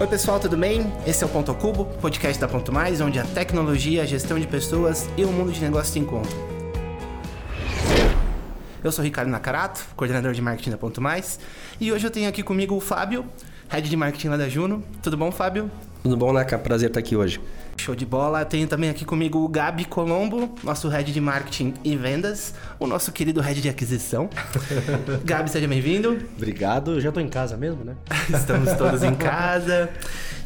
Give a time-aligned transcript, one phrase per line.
[0.00, 0.90] Oi pessoal, tudo bem?
[1.06, 4.38] Esse é o Ponto ao Cubo, podcast da Ponto Mais, onde a tecnologia, a gestão
[4.40, 6.32] de pessoas e o mundo de negócios se encontram.
[8.82, 11.38] Eu sou Ricardo Nakarato, coordenador de marketing da Ponto Mais,
[11.78, 13.26] e hoje eu tenho aqui comigo o Fábio,
[13.68, 14.82] head de marketing lá da Juno.
[15.02, 15.70] Tudo bom, Fábio?
[16.02, 16.58] Tudo bom, Naka?
[16.58, 17.38] Prazer estar aqui hoje.
[17.80, 18.44] Show de bola.
[18.44, 23.10] Tenho também aqui comigo o Gabi Colombo, nosso head de marketing e vendas, o nosso
[23.10, 24.28] querido head de aquisição.
[25.24, 26.18] Gabi, seja bem-vindo.
[26.36, 27.94] Obrigado, já estou em casa mesmo, né?
[28.28, 29.88] Estamos todos em casa.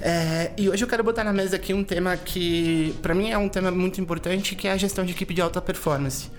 [0.00, 3.38] É, e hoje eu quero botar na mesa aqui um tema que, para mim, é
[3.38, 6.30] um tema muito importante, que é a gestão de equipe de alta performance.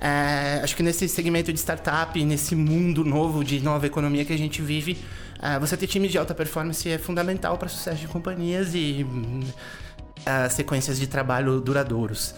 [0.00, 4.38] É, acho que nesse segmento de startup, nesse mundo novo de nova economia que a
[4.38, 4.96] gente vive,
[5.42, 9.06] é, você ter times de alta performance é fundamental para o sucesso de companhias e
[10.20, 12.34] uh, sequências de trabalho duradouros.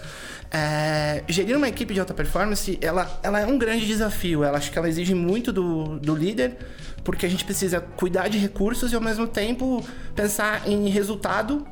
[0.54, 4.44] É, gerir uma equipe de alta performance, ela, ela é um grande desafio.
[4.44, 6.58] Ela acho que ela exige muito do, do líder,
[7.02, 9.82] porque a gente precisa cuidar de recursos e ao mesmo tempo
[10.14, 11.66] pensar em resultado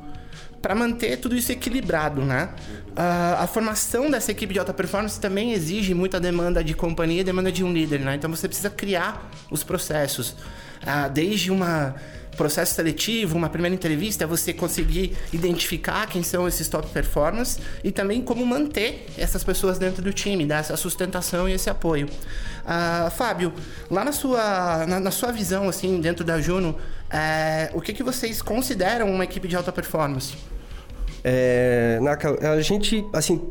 [0.61, 2.49] para manter tudo isso equilibrado, né?
[2.89, 7.51] Uh, a formação dessa equipe de alta performance também exige muita demanda de companhia, demanda
[7.51, 8.15] de um líder, né?
[8.15, 10.31] Então você precisa criar os processos,
[10.83, 11.95] uh, desde uma
[12.35, 17.91] processo seletivo, uma primeira entrevista, é você conseguir identificar quem são esses top performers e
[17.91, 22.07] também como manter essas pessoas dentro do time, dar essa sustentação e esse apoio.
[22.07, 23.53] Uh, Fábio,
[23.89, 26.77] lá na sua, na, na, sua visão, assim, dentro da Juno,
[27.09, 30.35] é, o que, que vocês consideram uma equipe de alta performance?
[31.23, 33.41] É, Naka, a gente, assim,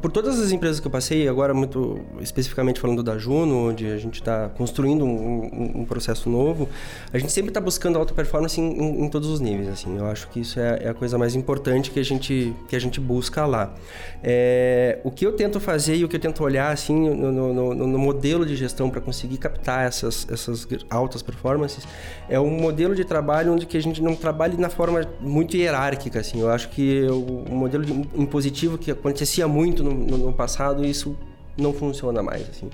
[0.00, 3.98] por todas as empresas que eu passei, agora muito especificamente falando da Juno, onde a
[3.98, 6.68] gente está construindo um, um, um, processo novo,
[7.12, 9.68] a gente sempre está buscando alta performance em, em, em, todos os níveis.
[9.68, 12.76] Assim, eu acho que isso é, é, a coisa mais importante que a gente que
[12.76, 13.74] a gente busca lá.
[14.22, 17.74] É, o que eu tento fazer e o que eu tento olhar assim no, no,
[17.74, 21.86] no, no modelo de gestão para conseguir captar essas, essas altas performances
[22.28, 26.20] é um modelo de trabalho onde que a gente não trabalhe na forma muito hierárquica.
[26.20, 30.84] Assim, eu acho que o, modelo de, impositivo que acontecia muito muito no, no, passado
[30.84, 31.16] e isso
[31.56, 32.70] não funciona mais assim.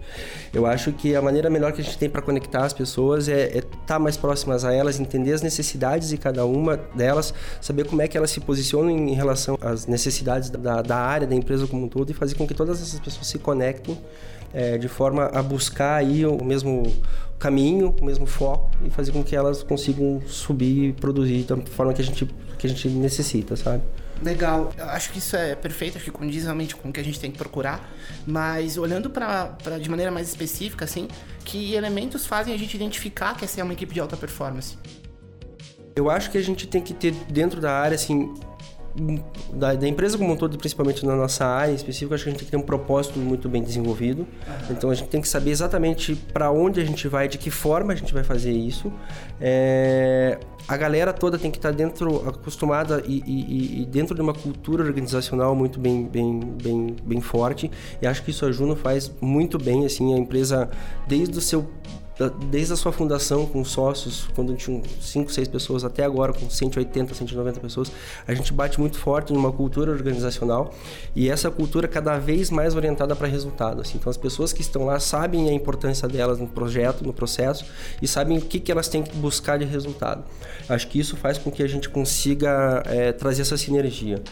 [0.53, 3.59] Eu acho que a maneira melhor que a gente tem para conectar as pessoas é
[3.59, 7.86] estar é tá mais próximas a elas, entender as necessidades de cada uma delas, saber
[7.86, 11.66] como é que elas se posicionam em relação às necessidades da, da área, da empresa
[11.66, 13.98] como um todo e fazer com que todas essas pessoas se conectem
[14.53, 16.84] é, de forma a buscar aí o mesmo
[17.38, 21.92] caminho, o mesmo foco e fazer com que elas consigam subir e produzir da forma
[21.92, 22.28] que a gente
[22.59, 23.82] que a gente necessita, sabe?
[24.23, 27.05] Legal, eu acho que isso é perfeito, acho que condiz realmente com o que a
[27.05, 27.89] gente tem que procurar,
[28.27, 31.06] mas olhando para de maneira mais específica, assim,
[31.45, 34.77] que elementos fazem a gente identificar que essa é uma equipe de alta performance?
[35.95, 38.34] Eu acho que a gente tem que ter dentro da área, assim,
[39.53, 42.32] da, da, empresa como um todo, principalmente na nossa área em específico, acho que a
[42.32, 44.26] gente tem que ter um propósito muito bem desenvolvido.
[44.70, 47.92] Então a gente tem que saber exatamente para onde a gente vai, de que forma
[47.92, 48.92] a gente vai fazer isso.
[49.41, 54.20] É, a galera toda tem que estar tá dentro, acostumada e, e, e, dentro de
[54.20, 57.70] uma cultura organizacional muito bem, bem, bem, bem forte.
[58.03, 60.69] E acho que isso a Juno faz muito bem, assim, a empresa
[61.06, 61.66] desde o seu
[62.51, 67.15] desde a sua fundação com sócios, quando tinham 5, 6 pessoas, até agora com 180,
[67.15, 67.93] 190 pessoas,
[68.27, 70.75] a gente bate muito forte numa cultura organizacional
[71.15, 73.81] e essa cultura cada vez mais orientada para resultado.
[73.81, 73.99] Assim.
[73.99, 77.65] Então as pessoas que estão lá sabem a importância delas no projeto, no processo
[78.03, 80.25] e sabem o que, que elas têm que buscar de resultado.
[80.69, 84.23] Acho que isso faz com que a gente consiga é, trazer essa sinergia.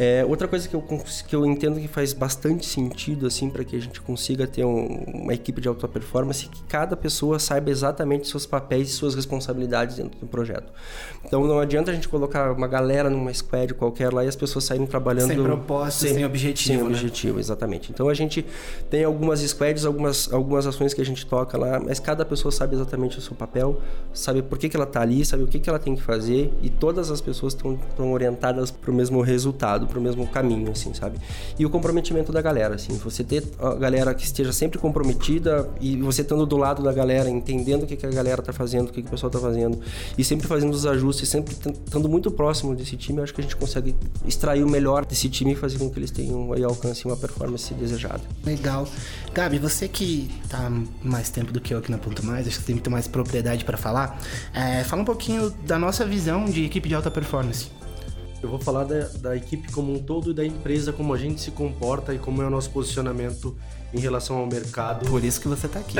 [0.00, 0.84] É, outra coisa que eu,
[1.26, 4.86] que eu entendo que faz bastante sentido assim para que a gente consiga ter um,
[5.12, 9.16] uma equipe de alta performance é que cada pessoa saiba exatamente seus papéis e suas
[9.16, 10.72] responsabilidades dentro do projeto.
[11.24, 14.64] Então não adianta a gente colocar uma galera numa squad qualquer lá e as pessoas
[14.64, 16.78] saírem trabalhando sem propósito, sem, sem objetivo.
[16.78, 16.94] Sem né?
[16.94, 17.90] objetivo, exatamente.
[17.90, 18.46] Então a gente
[18.88, 22.76] tem algumas squads, algumas, algumas ações que a gente toca lá, mas cada pessoa sabe
[22.76, 23.80] exatamente o seu papel,
[24.12, 26.52] sabe por que, que ela está ali, sabe o que, que ela tem que fazer
[26.62, 30.92] e todas as pessoas estão orientadas para o mesmo resultado para o mesmo caminho, assim,
[30.94, 31.18] sabe?
[31.58, 35.96] E o comprometimento da galera, assim, você ter a galera que esteja sempre comprometida e
[35.96, 38.92] você estando do lado da galera, entendendo o que, que a galera tá fazendo, o
[38.92, 39.78] que, que o pessoal tá fazendo
[40.16, 43.56] e sempre fazendo os ajustes, sempre estando muito próximo desse time, acho que a gente
[43.56, 43.94] consegue
[44.26, 47.72] extrair o melhor desse time e fazer com que eles tenham e alcancem uma performance
[47.74, 48.20] desejada.
[48.44, 48.86] Legal.
[49.32, 50.70] Gabi, você que tá
[51.02, 53.64] mais tempo do que eu aqui na Ponto Mais, acho que tem muito mais propriedade
[53.64, 54.20] para falar,
[54.54, 57.77] é, fala um pouquinho da nossa visão de equipe de alta performance.
[58.42, 61.40] Eu vou falar da, da, equipe como um todo e da empresa, como a gente
[61.40, 63.56] se comporta e como é o nosso posicionamento
[63.92, 65.08] em relação ao mercado.
[65.10, 65.96] Por isso que você está aqui.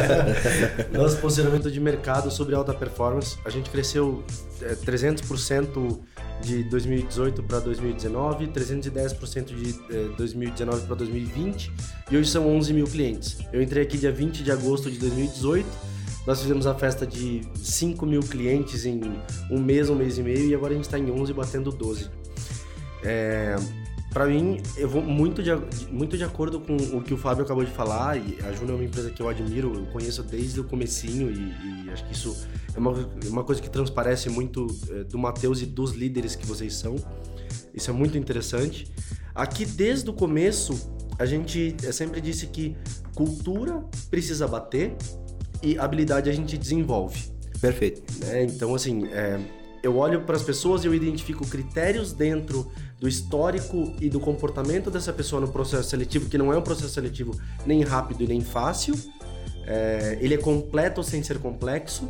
[0.96, 3.36] nosso posicionamento de mercado sobre alta performance.
[3.44, 4.24] A gente cresceu
[4.62, 5.98] é, 300%
[6.40, 11.70] de 2018 para 2019, 310% de é, 2019 para 2020
[12.10, 13.38] e hoje são 11 mil clientes.
[13.52, 15.89] Eu entrei aqui dia 20 de agosto de 2018
[16.26, 19.00] Nós fizemos a festa de 5 mil clientes em
[19.50, 22.10] um mês, um mês e meio, e agora a gente está em 11 batendo 12.
[23.02, 23.56] É,
[24.12, 25.50] para mim, eu vou muito de,
[25.90, 28.74] muito de acordo com o que o Fábio acabou de falar, e a Juno é
[28.74, 32.36] uma empresa que eu admiro, eu conheço desde o comecinho, e, e acho que isso
[32.74, 32.92] é uma,
[33.26, 36.96] uma coisa que transparece muito é, do Matheus e dos líderes que vocês são.
[37.72, 38.92] Isso é muito interessante.
[39.34, 42.76] Aqui, desde o começo, a gente sempre disse que
[43.14, 44.96] cultura precisa bater
[45.62, 47.30] e habilidade a gente desenvolve.
[47.60, 48.02] Perfeito.
[48.24, 48.44] Né?
[48.44, 49.38] Então, assim, é,
[49.82, 54.90] eu olho para as pessoas e eu identifico critérios dentro do histórico e do comportamento
[54.90, 58.40] dessa pessoa no processo seletivo, que não é um processo seletivo nem rápido e nem
[58.40, 58.94] fácil.
[59.66, 62.08] É, ele é completo sem ser complexo,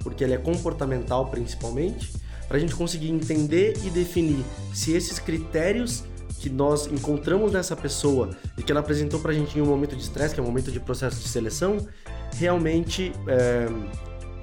[0.00, 2.10] porque ele é comportamental principalmente,
[2.48, 6.04] para a gente conseguir entender e definir se esses critérios
[6.42, 9.94] que nós encontramos nessa pessoa e que ela apresentou para a gente em um momento
[9.94, 11.78] de estresse, que é um momento de processo de seleção,
[12.34, 13.68] realmente é,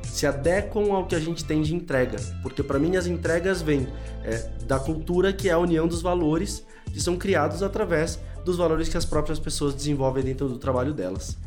[0.03, 2.17] se adequam ao que a gente tem de entrega.
[2.41, 3.85] Porque para mim as entregas vêm
[4.23, 8.87] é, da cultura que é a união dos valores que são criados através dos valores
[8.87, 11.37] que as próprias pessoas desenvolvem dentro do trabalho delas.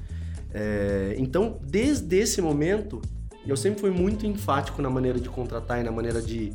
[0.52, 3.00] É, então, desde esse momento,
[3.46, 6.52] eu sempre fui muito enfático na maneira de contratar e na maneira de,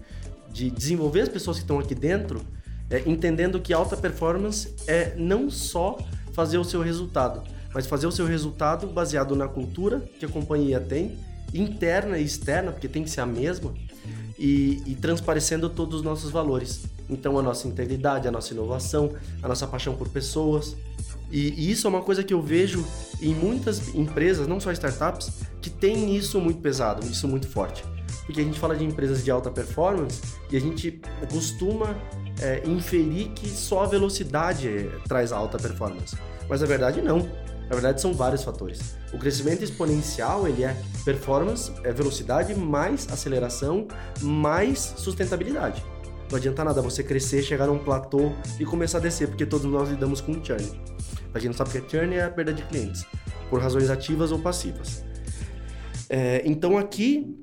[0.52, 2.46] de desenvolver as pessoas que estão aqui dentro,
[2.89, 5.98] é, entendendo que alta performance é não só
[6.31, 7.42] fazer o seu resultado,
[7.74, 11.18] mas fazer o seu resultado baseado na cultura que a companhia tem
[11.54, 13.74] interna e externa, porque tem que ser a mesma,
[14.38, 16.84] e, e transparecendo todos os nossos valores.
[17.10, 20.75] Então, a nossa integridade, a nossa inovação, a nossa paixão por pessoas.
[21.31, 22.86] E, e, isso é uma coisa que eu vejo
[23.22, 25.31] em muitas empresas, não só startups,
[25.62, 27.83] que tem isso muito pesado, isso muito forte.
[28.25, 31.01] Porque a gente fala de empresas de alta performance e a gente
[31.31, 31.95] costuma
[32.42, 36.16] é, inferir que só a velocidade traz alta performance.
[36.50, 37.19] Mas na verdade, não.
[37.69, 38.95] Na verdade, são vários fatores.
[39.12, 43.88] O crescimento exponencial, ele é performance, é velocidade, mais aceleração,
[44.22, 45.84] mais sustentabilidade.
[46.30, 49.90] Não adianta nada você crescer, chegar num platô e começar a descer, porque todos nós
[49.90, 50.63] lidamos com churn.
[51.31, 53.06] Pra quem não sabe o que é churn, é a perda de clientes,
[53.50, 55.04] por razões ativas ou passivas.
[56.10, 57.38] É, então aqui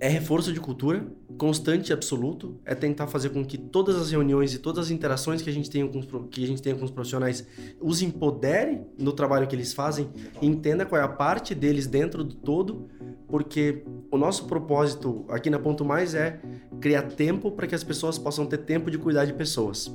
[0.00, 1.06] é reforço de cultura,
[1.38, 5.42] constante e absoluto, é tentar fazer com que todas as reuniões e todas as interações
[5.42, 7.46] que a gente tenha com os, que a gente tenha com os profissionais
[7.80, 10.08] os empodere no trabalho que eles fazem,
[10.40, 12.88] entenda qual é a parte deles dentro do todo,
[13.28, 16.40] porque o nosso propósito aqui na Ponto Mais é
[16.80, 19.90] criar tempo para que as pessoas possam ter tempo de cuidar de pessoas.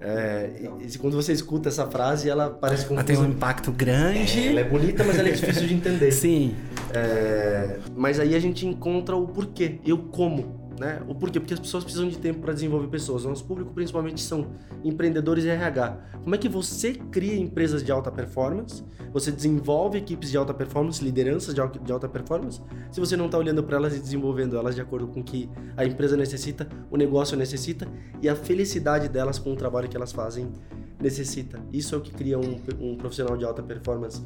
[0.00, 2.94] É, e, quando você escuta essa frase, ela parece com.
[2.94, 4.38] Ela tem um impacto grande.
[4.38, 6.10] É, ela é bonita, mas ela é difícil de entender.
[6.12, 6.54] Sim.
[6.94, 10.68] É, mas aí a gente encontra o porquê e o como.
[10.78, 11.02] Né?
[11.08, 11.40] O porquê?
[11.40, 13.24] Porque as pessoas precisam de tempo para desenvolver pessoas.
[13.24, 14.46] Nosso público principalmente são
[14.84, 15.98] empreendedores e RH.
[16.22, 18.84] Como é que você cria empresas de alta performance?
[19.12, 23.62] Você desenvolve equipes de alta performance, lideranças de alta performance, se você não está olhando
[23.64, 27.36] para elas e desenvolvendo elas de acordo com o que a empresa necessita, o negócio
[27.36, 27.88] necessita
[28.22, 30.52] e a felicidade delas com o trabalho que elas fazem
[31.00, 31.60] necessita.
[31.72, 34.22] Isso é o que cria um, um profissional de alta performance.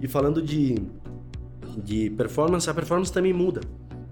[0.00, 0.76] E falando de,
[1.82, 3.60] de performance, a performance também muda.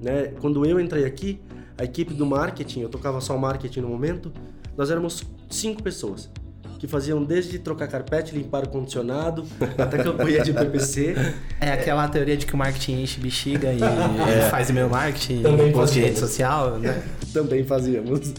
[0.00, 0.32] Né?
[0.40, 1.40] Quando eu entrei aqui,
[1.78, 4.32] a equipe do marketing, eu tocava só o marketing no momento,
[4.76, 6.30] nós éramos cinco pessoas
[6.78, 9.44] que faziam desde trocar carpete, limpar o condicionado,
[9.78, 11.14] até campanha de PPC.
[11.60, 14.48] É aquela teoria de que o marketing enche bexiga e é.
[14.50, 17.02] faz e-mail marketing, Também post de rede social, né?
[17.32, 18.32] Também fazíamos.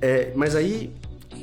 [0.00, 0.92] É, mas aí,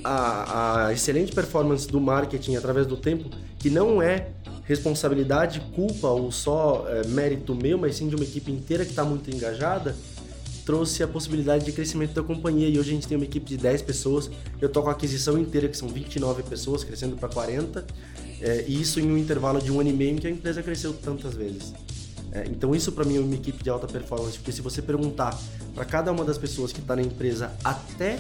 [0.04, 4.30] a, a excelente performance do marketing através do tempo, que não é
[4.66, 9.04] responsabilidade, culpa ou só é, mérito meu, mas sim de uma equipe inteira que está
[9.04, 9.96] muito engajada,
[10.66, 13.58] trouxe a possibilidade de crescimento da companhia e hoje a gente tem uma equipe de
[13.58, 14.30] 10 pessoas.
[14.62, 17.84] Eu toco a aquisição inteira, que são 29 pessoas, crescendo para 40,
[18.42, 20.62] é, e isso em um intervalo de um ano e meio em que a empresa
[20.62, 21.74] cresceu tantas vezes.
[22.32, 25.36] É, então isso para mim é uma equipe de alta performance, porque se você perguntar
[25.74, 28.20] para cada uma das pessoas que está na empresa até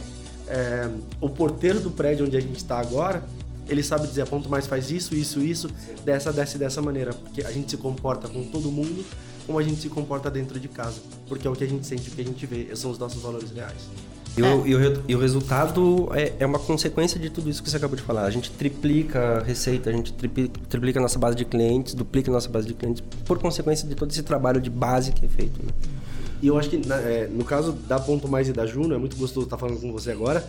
[0.50, 0.90] é,
[1.22, 3.24] o porteiro do prédio onde a gente está agora,
[3.68, 5.70] ele sabe dizer, a ponto mais faz isso, isso, isso,
[6.04, 9.06] dessa, dessa e dessa maneira, porque a gente se comporta com todo mundo
[9.46, 11.02] como a gente se comporta dentro de casa.
[11.28, 13.20] Porque é o que a gente sente, o que a gente vê, são os nossos
[13.20, 13.90] valores reais.
[14.38, 17.70] E, o, e, o, e o resultado é, é, uma consequência de tudo isso que
[17.70, 18.26] você acabou de falar.
[18.26, 22.30] A gente triplica a receita, a gente triplica, triplica a nossa base de clientes, duplica
[22.30, 25.28] a nossa base de clientes, por consequência de todo esse trabalho de base que é
[25.28, 25.60] feito.
[25.66, 25.72] Né?
[26.42, 29.16] E eu acho que, é, no caso da Ponto Mais e da Juno, é muito
[29.18, 30.46] gostoso estar falando com você agora,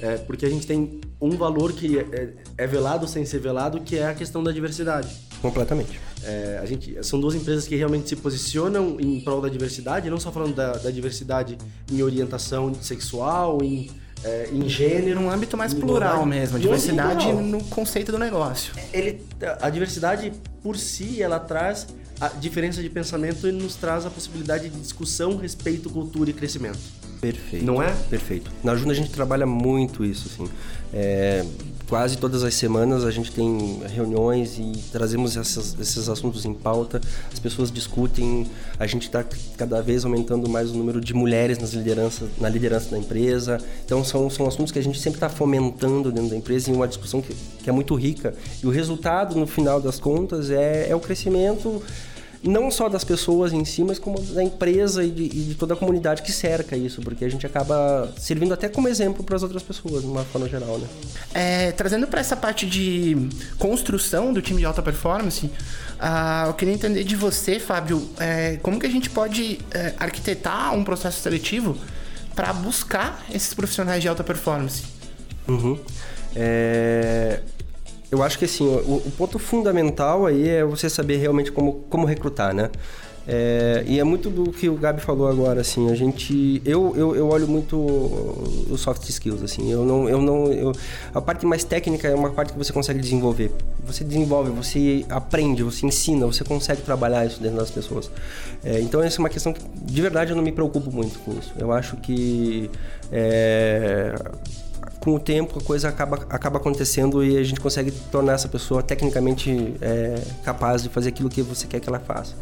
[0.00, 3.80] é, porque a gente tem um valor que é, é, é, velado sem ser velado,
[3.80, 5.08] que é a questão da diversidade.
[5.40, 6.00] Completamente.
[6.22, 10.18] É, a gente, são duas empresas que realmente se posicionam em prol da diversidade, não
[10.18, 11.58] só falando da, da diversidade
[11.92, 13.90] em orientação sexual, em
[14.24, 15.20] é, em gênero.
[15.20, 17.42] Num âmbito mais plural mesmo, diversidade plural.
[17.42, 18.72] no conceito do negócio.
[18.92, 19.22] Ele,
[19.60, 21.86] a diversidade por si, ela traz
[22.20, 26.78] a diferença de pensamento e nos traz a possibilidade de discussão, respeito, cultura e crescimento.
[27.20, 27.64] Perfeito.
[27.64, 27.92] Não é?
[28.08, 28.50] Perfeito.
[28.62, 30.50] Na Juna a gente trabalha muito isso, assim.
[30.92, 31.44] É,
[31.88, 37.00] quase todas as semanas a gente tem reuniões e trazemos essas- esses assuntos em pauta.
[37.32, 38.46] As pessoas discutem.
[38.78, 39.24] A gente está
[39.56, 43.58] cada vez aumentando mais o número de mulheres nas lideranças, na liderança da empresa.
[43.84, 46.88] Então são, são assuntos que a gente sempre está fomentando dentro da empresa em uma
[46.88, 48.34] discussão que, que é muito rica.
[48.62, 51.82] E o resultado, no final das contas, é, é o crescimento
[52.44, 55.74] não só das pessoas em si, mas como da empresa e de, e de toda
[55.74, 59.42] a comunidade que cerca isso, porque a gente acaba servindo até como exemplo para as
[59.42, 60.86] outras pessoas, de uma forma geral, né?
[61.32, 65.50] É, trazendo para essa parte de construção do time de alta performance,
[65.98, 70.74] ah, eu queria entender de você, Fábio, é, como que a gente pode é, arquitetar
[70.74, 71.76] um processo seletivo
[72.34, 74.84] para buscar esses profissionais de alta performance?
[75.48, 75.78] Uhum.
[76.36, 77.40] É,
[78.14, 82.06] Eu acho que assim, o, o ponto fundamental aí é você saber realmente como, como
[82.06, 82.70] recrutar, né?
[83.26, 86.60] É, e é muito do que o Gabi falou agora, assim, a gente...
[86.64, 87.76] Eu, eu, eu olho muito
[88.70, 90.08] os soft skills, assim, eu não...
[90.08, 90.72] Eu não eu,
[91.12, 93.50] a parte mais técnica é uma parte que você consegue desenvolver.
[93.86, 98.10] Você desenvolve, você aprende, você ensina, você consegue trabalhar isso dentro das pessoas.
[98.62, 101.32] É, então, essa é uma questão que, de verdade, eu não me preocupo muito com
[101.32, 101.52] isso.
[101.58, 102.70] Eu acho que...
[103.10, 104.14] É,
[105.04, 108.82] com o tempo a coisa acaba, acaba acontecendo e a gente consegue tornar essa pessoa
[108.82, 112.34] tecnicamente é, capaz de fazer aquilo que você quer que ela faça.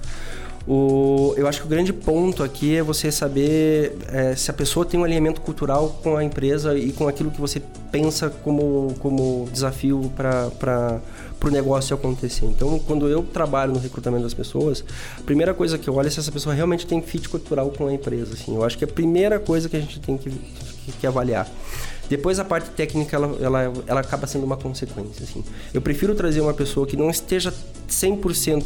[0.66, 4.86] O, eu acho que o grande ponto aqui é você saber é, se a pessoa
[4.86, 9.48] tem um alinhamento cultural com a empresa e com aquilo que você pensa como, como
[9.52, 11.00] desafio para
[11.44, 12.46] o negócio acontecer.
[12.46, 14.84] Então, quando eu trabalho no recrutamento das pessoas,
[15.18, 17.88] a primeira coisa que eu olho é se essa pessoa realmente tem fit cultural com
[17.88, 18.34] a empresa.
[18.34, 18.54] Assim.
[18.54, 21.50] Eu acho que é a primeira coisa que a gente tem que, que, que avaliar.
[22.12, 25.24] Depois a parte técnica ela, ela, ela acaba sendo uma consequência.
[25.24, 25.42] Assim.
[25.72, 27.50] Eu prefiro trazer uma pessoa que não esteja
[27.88, 28.62] 100%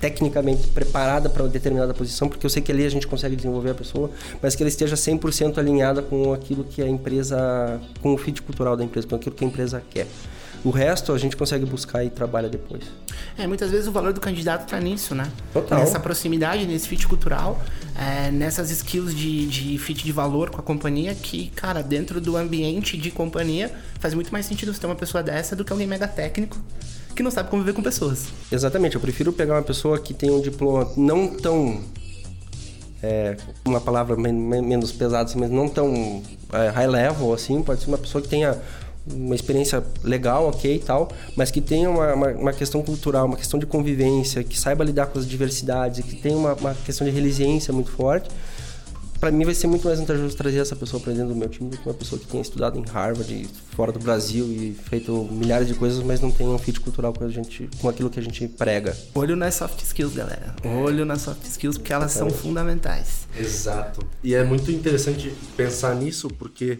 [0.00, 3.70] tecnicamente preparada para uma determinada posição, porque eu sei que ali a gente consegue desenvolver
[3.70, 4.10] a pessoa,
[4.42, 8.76] mas que ela esteja 100% alinhada com aquilo que a empresa, com o fit cultural
[8.76, 10.08] da empresa, com aquilo que a empresa quer.
[10.64, 12.82] O resto a gente consegue buscar e trabalha depois.
[13.38, 15.30] É, muitas vezes o valor do candidato tá nisso, né?
[15.52, 15.78] Total.
[15.78, 17.60] Nessa proximidade, nesse fit cultural,
[17.98, 22.36] é, nessas skills de, de fit de valor com a companhia, que, cara, dentro do
[22.36, 25.86] ambiente de companhia, faz muito mais sentido você ter uma pessoa dessa do que alguém
[25.86, 26.58] mega técnico
[27.14, 28.28] que não sabe conviver com pessoas.
[28.50, 31.82] Exatamente, eu prefiro pegar uma pessoa que tem um diploma não tão.
[33.02, 37.62] É, uma palavra men men menos pesada, assim, mas não tão é, high level assim.
[37.62, 38.58] Pode ser uma pessoa que tenha
[39.12, 43.36] uma experiência legal, ok e tal, mas que tenha uma, uma, uma, questão cultural, uma
[43.36, 47.12] questão de convivência, que saiba lidar com as diversidades, que tenha uma, uma questão de
[47.12, 48.28] resiliência muito forte.
[49.20, 51.68] Para mim vai ser muito mais vantajoso trazer essa pessoa para dentro do meu time
[51.68, 55.68] do que uma pessoa que tenha estudado em Harvard, fora do Brasil e feito milhares
[55.68, 58.22] de coisas, mas não tem um fit cultural com a gente, com aquilo que a
[58.22, 58.96] gente prega.
[59.14, 60.56] Olho nas soft skills, galera.
[60.64, 63.28] Olho nas soft skills porque elas são fundamentais.
[63.38, 64.00] Exato.
[64.24, 66.78] E é muito interessante pensar nisso porque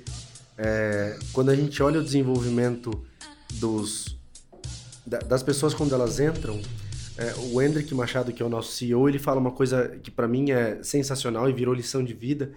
[0.62, 2.90] é, quando a gente olha o desenvolvimento
[3.54, 4.18] dos,
[5.06, 6.60] da, das pessoas quando elas entram,
[7.16, 10.28] é, o Hendrik Machado, que é o nosso CEO, ele fala uma coisa que para
[10.28, 12.52] mim é sensacional e virou lição de vida,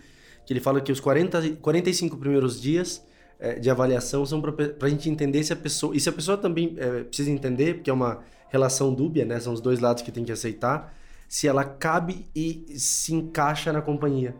[0.45, 3.01] que ele fala que os 40, 45 primeiros dias
[3.39, 5.95] é, de avaliação são para a gente entender se a pessoa...
[5.95, 8.19] E se a pessoa também é, precisa entender, porque é uma
[8.49, 9.39] relação dúbia, né?
[9.39, 10.93] São os dois lados que tem que aceitar,
[11.27, 14.35] se ela cabe e se encaixa na companhia.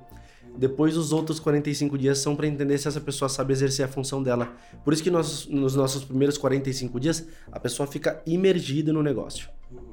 [0.58, 4.22] Depois, os outros 45 dias são para entender se essa pessoa sabe exercer a função
[4.22, 4.54] dela.
[4.84, 9.50] Por isso que nós, nos nossos primeiros 45 dias, a pessoa fica imergida no negócio.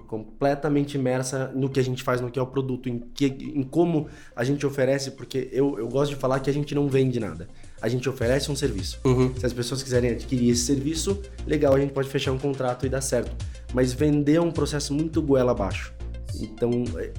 [0.07, 3.62] Completamente imersa no que a gente faz, no que é o produto, em, que, em
[3.62, 7.19] como a gente oferece, porque eu, eu gosto de falar que a gente não vende
[7.19, 7.49] nada.
[7.81, 8.99] A gente oferece um serviço.
[9.05, 9.35] Uhum.
[9.37, 12.88] Se as pessoas quiserem adquirir esse serviço, legal, a gente pode fechar um contrato e
[12.88, 13.35] dar certo.
[13.73, 16.00] Mas vender é um processo muito goela abaixo.
[16.38, 16.70] Então,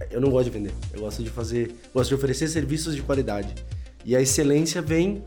[0.10, 0.74] eu não gosto de vender.
[0.94, 3.54] Eu gosto de fazer, gosto de oferecer serviços de qualidade.
[4.06, 5.24] E a excelência vem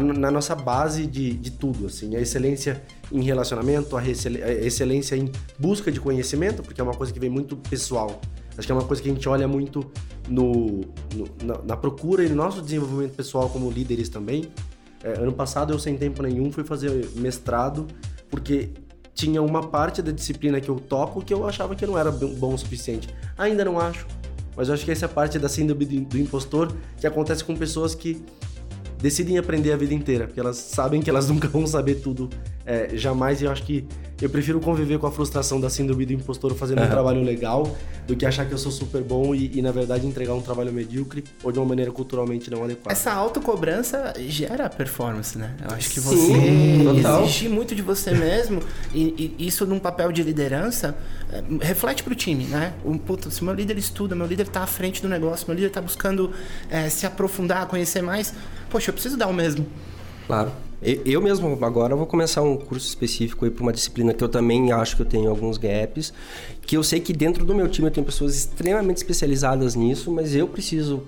[0.00, 2.16] na nossa base de, de tudo, assim.
[2.16, 7.12] A excelência em relacionamento, a, a excelência em busca de conhecimento, porque é uma coisa
[7.12, 8.20] que vem muito pessoal.
[8.56, 9.88] Acho que é uma coisa que a gente olha muito
[10.28, 10.82] no,
[11.14, 14.48] no na, na, procura e no nosso desenvolvimento pessoal como líderes também.
[15.02, 17.86] É, ano passado eu sem tempo nenhum fui fazer mestrado
[18.30, 18.70] porque
[19.14, 22.54] tinha uma parte da disciplina que eu toco que eu achava que não era bom
[22.54, 23.08] o suficiente.
[23.38, 24.06] Ainda não acho,
[24.56, 27.56] mas eu acho que essa é a parte da síndrome do impostor que acontece com
[27.56, 28.22] pessoas que
[28.98, 32.28] decidem aprender a vida inteira, porque elas sabem que elas nunca vão saber tudo
[32.66, 33.86] É, jamais eu acho que
[34.22, 36.86] eu prefiro conviver com a frustração da síndrome do impostor fazendo uhum.
[36.86, 40.06] um trabalho legal do que achar que eu sou super bom e, e, na verdade,
[40.06, 42.92] entregar um trabalho medíocre ou de uma maneira culturalmente não adequada.
[42.92, 45.54] Essa autocobrança gera performance, né?
[45.62, 48.62] Eu acho que você Sim, exigir muito de você mesmo
[48.94, 50.96] e, e, isso num papel de liderança
[51.30, 52.72] é, reflete pro time, né?
[52.84, 55.70] Um, puta, se meu líder estuda, meu líder tá à frente do negócio, meu líder
[55.70, 56.30] tá buscando
[56.70, 58.32] é, se aprofundar, conhecer mais,
[58.70, 59.66] poxa, eu preciso dar o mesmo.
[60.26, 60.52] Claro.
[60.82, 64.96] Eu mesmo agora vou começar um curso específico para uma disciplina que eu também acho
[64.96, 66.12] que eu tenho alguns gaps,
[66.66, 70.34] que eu sei que dentro do meu time eu tenho pessoas extremamente especializadas nisso, mas
[70.34, 71.02] eu preciso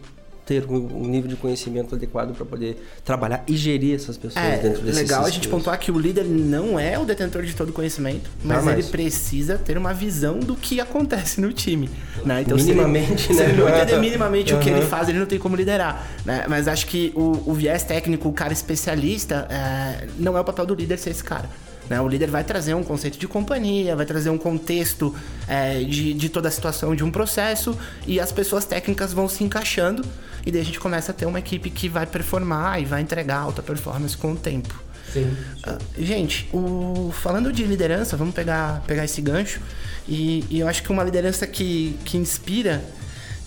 [0.46, 4.80] ter um nível de conhecimento adequado para poder trabalhar e gerir essas pessoas é, dentro
[4.80, 8.30] desse legal a gente pontuar que o líder não é o detentor de todo conhecimento,
[8.44, 11.90] mas ele precisa ter uma visão do que acontece no time,
[12.24, 12.42] né?
[12.42, 13.44] Então, minimamente, se ele, né?
[13.44, 14.60] Se ele não entender minimamente uhum.
[14.60, 16.46] o que ele faz, ele não tem como liderar, né?
[16.48, 20.64] Mas acho que o, o viés técnico, o cara especialista, é, não é o papel
[20.64, 21.50] do líder ser esse cara.
[21.88, 22.00] Né?
[22.00, 25.14] O líder vai trazer um conceito de companhia, vai trazer um contexto
[25.48, 27.76] é, de, de toda a situação de um processo
[28.06, 30.04] e as pessoas técnicas vão se encaixando
[30.46, 33.38] e daí a gente começa a ter uma equipe que vai performar e vai entregar
[33.38, 34.72] alta performance com o tempo.
[35.12, 35.36] Sim.
[35.66, 39.60] Uh, gente, o, falando de liderança, vamos pegar, pegar esse gancho.
[40.06, 42.82] E, e eu acho que uma liderança que, que inspira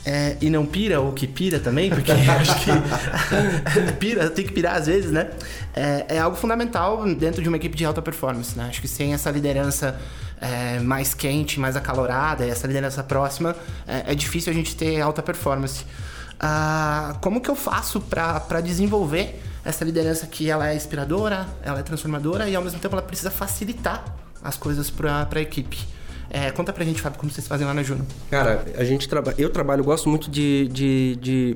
[0.06, 2.72] é, e não pira, ou que pira também, porque acho que
[4.00, 5.30] pira, tem que pirar às vezes, né?
[5.74, 8.68] É, é, algo fundamental dentro de uma equipe de alta performance, né?
[8.70, 10.00] Acho que sem essa liderança
[10.42, 13.56] é, mais quente, mais acalorada, essa liderança próxima,
[13.88, 15.86] é, é difícil a gente ter alta performance.
[16.40, 21.84] Ah, como que eu faço para desenvolver essa liderança que ela é inspiradora, ela é
[21.84, 25.78] transformadora e ao mesmo tempo ela precisa facilitar as coisas para a equipe?
[26.30, 28.06] É, conta pra gente, Fábio, como vocês fazem lá na Juno.
[28.30, 29.36] Cara, a gente trabalha.
[29.38, 31.56] Eu trabalho, gosto muito de, de, de.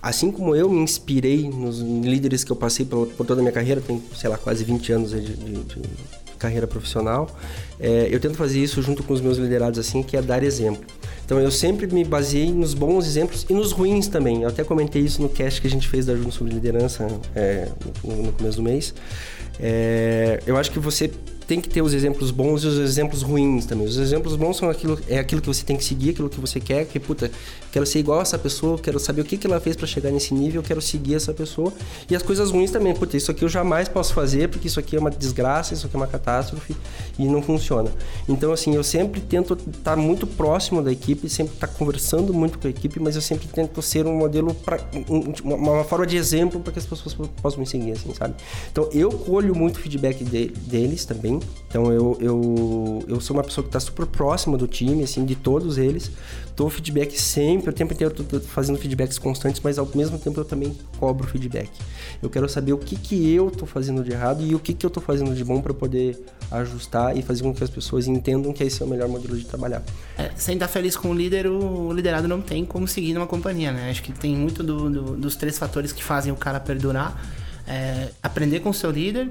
[0.00, 3.52] Assim como eu me inspirei nos líderes que eu passei por, por toda a minha
[3.52, 5.82] carreira, tem, sei lá, quase 20 anos de, de, de
[6.42, 7.28] carreira profissional,
[7.80, 10.84] é, eu tento fazer isso junto com os meus liderados, assim, que é dar exemplo.
[11.24, 14.42] Então eu sempre me baseei nos bons exemplos e nos ruins também.
[14.42, 17.68] Eu até comentei isso no cast que a gente fez da Juno sobre liderança é,
[18.04, 18.92] no, no, começo do mês.
[19.60, 21.10] É, eu acho que você
[21.46, 23.86] tem que ter os exemplos bons e os exemplos ruins também.
[23.86, 26.60] Os exemplos bons são aquilo, é aquilo que você tem que seguir, aquilo que você
[26.60, 27.30] quer, que puta,
[27.70, 30.10] quero ser igual a essa pessoa, quero saber o que, que ela fez para chegar
[30.10, 31.72] nesse nível, quero seguir essa pessoa.
[32.10, 34.96] E as coisas ruins também, puta, isso aqui eu jamais posso fazer porque isso aqui
[34.96, 36.76] é uma desgraça, isso aqui é uma catástrofe
[37.18, 37.90] e não funciona.
[38.28, 42.66] Então, assim, eu sempre tento estar muito próximo da equipe, sempre estar conversando muito com
[42.66, 44.80] a equipe, mas eu sempre tento ser um modelo para
[45.44, 48.34] uma forma de exemplo para que as pessoas possam me seguir, assim, sabe?
[48.70, 51.31] Então, eu colho muito feedback de, deles também.
[51.68, 55.34] Então, eu, eu, eu sou uma pessoa que está super próxima do time, assim, de
[55.34, 56.10] todos eles.
[56.54, 60.44] Dou feedback sempre, o tempo inteiro estou fazendo feedbacks constantes, mas ao mesmo tempo eu
[60.44, 61.70] também cobro feedback.
[62.22, 64.84] Eu quero saber o que, que eu estou fazendo de errado e o que, que
[64.84, 68.52] eu estou fazendo de bom para poder ajustar e fazer com que as pessoas entendam
[68.52, 69.82] que esse é o melhor modelo de trabalhar.
[70.18, 73.72] É, sem estar feliz com o líder, o liderado não tem como seguir numa companhia,
[73.72, 73.90] né?
[73.90, 77.18] Acho que tem muito do, do, dos três fatores que fazem o cara perdurar.
[77.66, 79.30] É, aprender com o seu líder,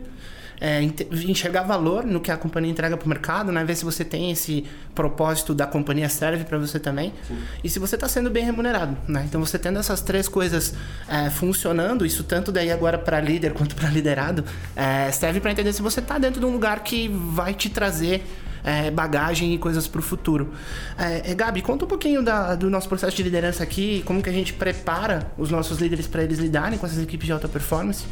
[0.62, 0.80] é,
[1.28, 3.66] enxergar valor no que a companhia entrega para o mercado, né?
[3.66, 7.38] ver se você tem esse propósito da companhia serve para você também Sim.
[7.64, 8.96] e se você está sendo bem remunerado.
[9.08, 9.26] Né?
[9.28, 10.76] Então, você tendo essas três coisas
[11.08, 14.46] é, funcionando, isso tanto daí agora para líder quanto para liderado,
[14.76, 18.24] é, serve para entender se você está dentro de um lugar que vai te trazer
[18.64, 20.54] é, bagagem e coisas para o futuro.
[20.96, 24.30] É, é, Gabi, conta um pouquinho da, do nosso processo de liderança aqui, como que
[24.30, 28.06] a gente prepara os nossos líderes para eles lidarem com essas equipes de alta performance.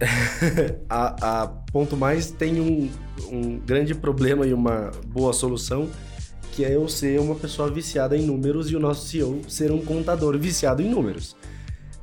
[0.88, 2.90] a, a, Ponto Mais tem um,
[3.30, 5.88] um grande problema e uma boa solução,
[6.52, 9.84] que é eu ser uma pessoa viciada em números e o nosso CEO ser um
[9.84, 11.36] contador viciado em números.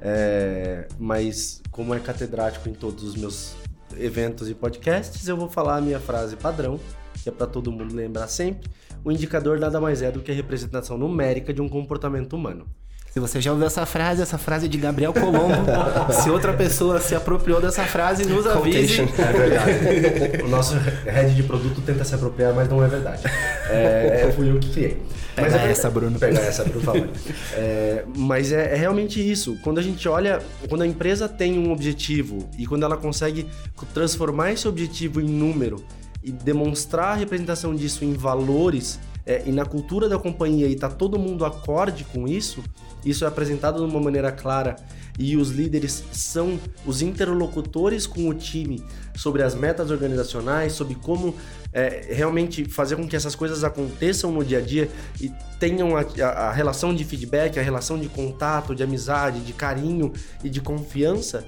[0.02, 3.56] É, mas como é catedrático em todos os meus
[3.98, 6.80] eventos e podcasts, eu vou falar a minha frase padrão,
[7.24, 8.70] que é para todo mundo lembrar sempre.
[9.04, 12.68] O indicador nada mais é do que a representação numérica de um comportamento humano.
[13.16, 15.56] Se você já ouviu essa frase, essa frase é de Gabriel Colombo.
[16.22, 19.04] se outra pessoa se apropriou dessa frase, nos avise.
[19.04, 20.44] É verdade.
[20.44, 20.76] o nosso
[21.06, 23.22] head de produto tenta se apropriar, mas não é verdade.
[23.70, 25.02] É, é fui eu que criei.
[25.34, 26.20] Pega mas é, essa, Bruno.
[26.20, 27.08] Pega essa, Bruno, favor.
[27.54, 29.58] É, mas é, é, realmente isso.
[29.64, 33.48] Quando a gente olha, quando a empresa tem um objetivo e quando ela consegue
[33.94, 35.82] transformar esse objetivo em número
[36.22, 40.90] e demonstrar a representação disso em valores é, e na cultura da companhia e tá
[40.90, 42.62] todo mundo acorde com isso,
[43.06, 44.76] isso é apresentado de uma maneira clara
[45.18, 48.84] e os líderes são os interlocutores com o time
[49.16, 51.36] sobre as metas organizacionais, sobre como
[51.72, 54.90] é, realmente fazer com que essas coisas aconteçam no dia a dia
[55.22, 59.54] e tenham a, a, a relação de feedback, a relação de contato, de amizade, de
[59.54, 60.12] carinho
[60.44, 61.46] e de confiança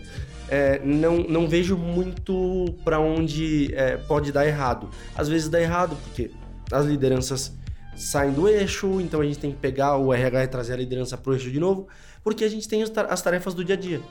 [0.50, 4.90] é, não, não vejo muito para onde é, pode dar errado.
[5.16, 6.32] Às vezes dá errado, porque
[6.72, 7.54] as lideranças
[7.98, 11.18] saem do eixo, então a gente tem que pegar o RH e trazer a liderança
[11.18, 11.88] pro eixo de novo,
[12.24, 14.02] porque a gente tem as tarefas do dia a dia.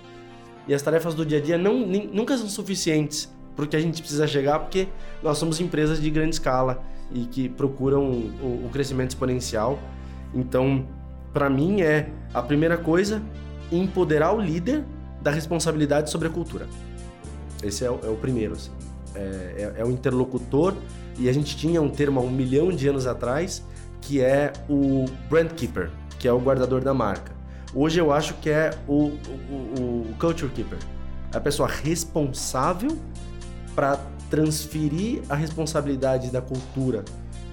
[0.68, 4.02] E as tarefas do dia a dia não, nem, nunca são suficientes porque a gente
[4.02, 4.86] precisa chegar, porque
[5.22, 9.78] nós somos empresas de grande escala e que procuram o, o crescimento exponencial.
[10.34, 10.86] Então,
[11.32, 13.22] para mim é a primeira coisa
[13.72, 14.84] empoderar o líder
[15.22, 16.68] da responsabilidade sobre a cultura.
[17.62, 18.52] Esse é o, é o primeiro.
[18.52, 18.70] Assim.
[19.14, 20.74] É, é, é, o interlocutor
[21.18, 23.64] e a gente tinha um termo há um milhão de anos atrás
[24.06, 27.32] que é o brand keeper, que é o guardador da marca.
[27.74, 29.08] Hoje eu acho que é o,
[29.50, 30.78] o, o culture keeper,
[31.34, 32.96] a pessoa responsável
[33.74, 33.98] para
[34.30, 37.04] transferir a responsabilidade da cultura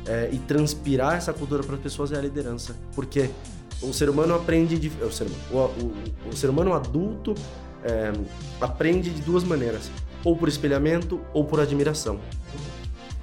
[0.08, 3.32] é, e transpirar essa cultura para as pessoas é a liderança, porque
[3.82, 5.94] o ser humano aprende de, o, ser, o, o,
[6.32, 7.34] o ser humano adulto
[7.84, 8.13] é,
[8.62, 9.89] aprende de duas maneiras,
[10.24, 12.20] ou por espelhamento ou por admiração.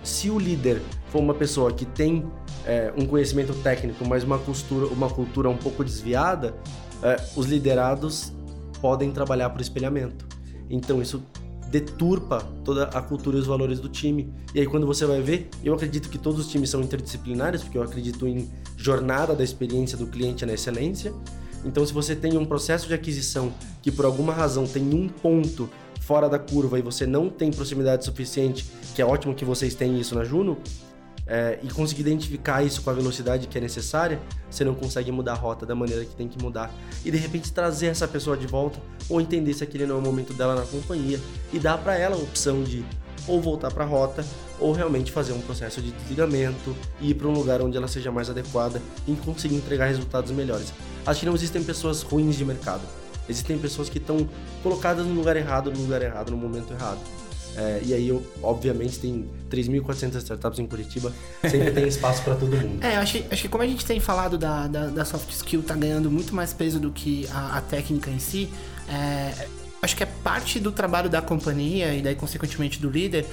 [0.03, 2.25] Se o líder for uma pessoa que tem
[2.65, 6.55] é, um conhecimento técnico, mas uma cultura, uma cultura um pouco desviada,
[7.03, 8.33] é, os liderados
[8.81, 10.27] podem trabalhar por espelhamento.
[10.69, 11.23] Então isso
[11.71, 14.33] deturpa toda a cultura e os valores do time.
[14.55, 17.79] E aí quando você vai ver, eu acredito que todos os times são interdisciplinares, porque
[17.79, 21.13] eu acredito em jornada da experiência do cliente na excelência.
[21.65, 25.69] Então se você tem um processo de aquisição que por alguma razão tem um ponto
[26.01, 29.97] fora da curva e você não tem proximidade suficiente, que é ótimo que vocês tenham
[29.97, 30.59] isso na Juno,
[31.27, 35.33] é, e conseguir identificar isso com a velocidade que é necessária, você não consegue mudar
[35.33, 36.75] a rota da maneira que tem que mudar.
[37.05, 40.03] E de repente trazer essa pessoa de volta, ou entender se aquele não é o
[40.03, 41.21] momento dela na companhia,
[41.53, 42.85] e dar para ela a opção de
[43.29, 44.25] ou voltar para a rota,
[44.59, 48.11] ou realmente fazer um processo de desligamento e ir para um lugar onde ela seja
[48.11, 50.73] mais adequada e conseguir entregar resultados melhores.
[51.07, 52.83] Acho que não existem pessoas ruins de mercado.
[53.31, 54.29] Existem pessoas que estão
[54.63, 56.99] colocadas no lugar errado, no lugar errado, no momento errado.
[57.57, 61.13] É, e aí, eu, obviamente, tem 3.400 startups em Curitiba,
[61.43, 62.81] sempre tem espaço para todo mundo.
[62.85, 65.75] É, acho, acho que como a gente tem falado da, da, da soft skill tá
[65.75, 68.49] ganhando muito mais peso do que a, a técnica em si,
[68.89, 69.47] é,
[69.83, 73.27] acho que é parte do trabalho da companhia e daí, consequentemente, do líder,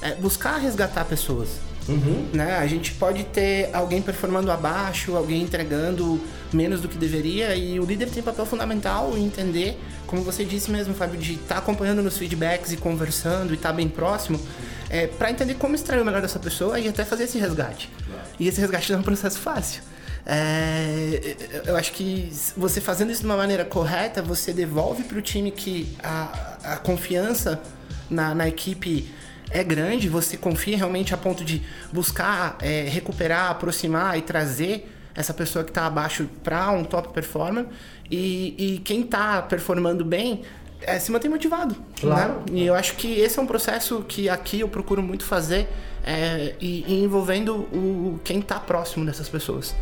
[0.00, 1.48] é buscar resgatar pessoas.
[1.88, 2.28] Uhum.
[2.32, 2.56] Né?
[2.56, 6.20] A gente pode ter alguém performando abaixo, alguém entregando
[6.52, 10.70] menos do que deveria, e o líder tem papel fundamental em entender, como você disse
[10.70, 14.40] mesmo, Fábio, de estar tá acompanhando nos feedbacks e conversando e estar tá bem próximo,
[14.88, 17.90] é, para entender como extrair o melhor dessa pessoa e até fazer esse resgate.
[18.38, 19.82] E esse resgate não é um processo fácil.
[20.26, 25.22] É, eu acho que você fazendo isso de uma maneira correta, você devolve para o
[25.22, 27.60] time que a, a confiança
[28.08, 29.10] na, na equipe
[29.54, 31.62] é grande, você confia realmente a ponto de
[31.92, 37.66] buscar é, recuperar, aproximar e trazer essa pessoa que está abaixo para um top performer
[38.10, 40.42] e, e quem está performando bem
[40.82, 41.76] é, se mantém motivado.
[42.00, 42.32] Claro.
[42.32, 42.44] Né?
[42.52, 45.68] E eu acho que esse é um processo que aqui eu procuro muito fazer
[46.04, 49.72] é, e, e, envolvendo o, quem está próximo dessas pessoas.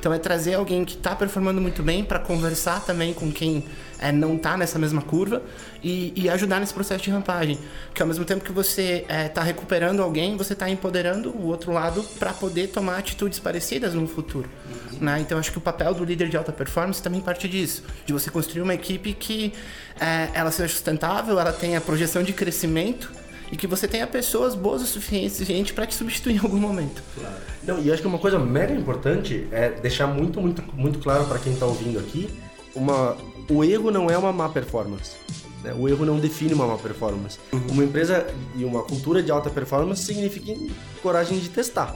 [0.00, 3.64] Então é trazer alguém que está performando muito bem para conversar também com quem
[3.98, 5.42] é, não está nessa mesma curva
[5.82, 7.58] e, e, ajudar nesse processo de rampagem.
[7.86, 11.46] Porque ao mesmo tempo que você está é, tá recuperando alguém, você está empoderando o
[11.46, 14.48] outro lado para poder tomar atitudes parecidas no futuro.
[14.92, 14.98] Uhum.
[15.00, 15.20] Né?
[15.20, 18.30] Então acho que o papel do líder de alta performance também parte disso, de você
[18.30, 19.52] construir uma equipe que
[19.98, 23.10] é, ela seja sustentável, ela tenha projeção de crescimento
[23.52, 27.02] e que você tenha pessoas boas o suficiente para te substituir em algum momento.
[27.18, 27.36] Claro.
[27.64, 31.38] Não, e acho que uma coisa mega importante é deixar muito, muito, muito claro para
[31.38, 32.30] quem está ouvindo aqui,
[32.74, 33.16] uma,
[33.48, 35.16] o erro não é uma má performance.
[35.62, 35.74] Né?
[35.78, 37.38] O erro não define uma má performance.
[37.52, 37.60] Uhum.
[37.70, 40.52] Uma empresa e uma cultura de alta performance significa
[41.02, 41.94] coragem de testar.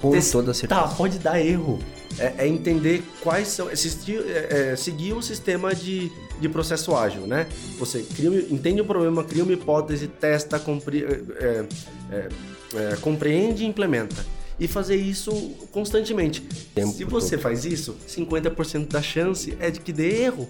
[0.00, 0.88] Com toda certeza.
[0.96, 1.78] pode dar erro.
[2.18, 3.68] É, é entender quais são.
[3.68, 7.46] Assistir, é, é, seguir o sistema de, de processo ágil, né?
[7.78, 11.64] Você cria, entende o problema, cria uma hipótese, testa, compre, é,
[12.10, 12.28] é,
[12.74, 14.26] é, compreende e implementa.
[14.60, 15.32] E fazer isso
[15.72, 16.42] constantemente.
[16.74, 17.42] Tempo Se você todo.
[17.42, 20.48] faz isso, 50% da chance é de que dê erro.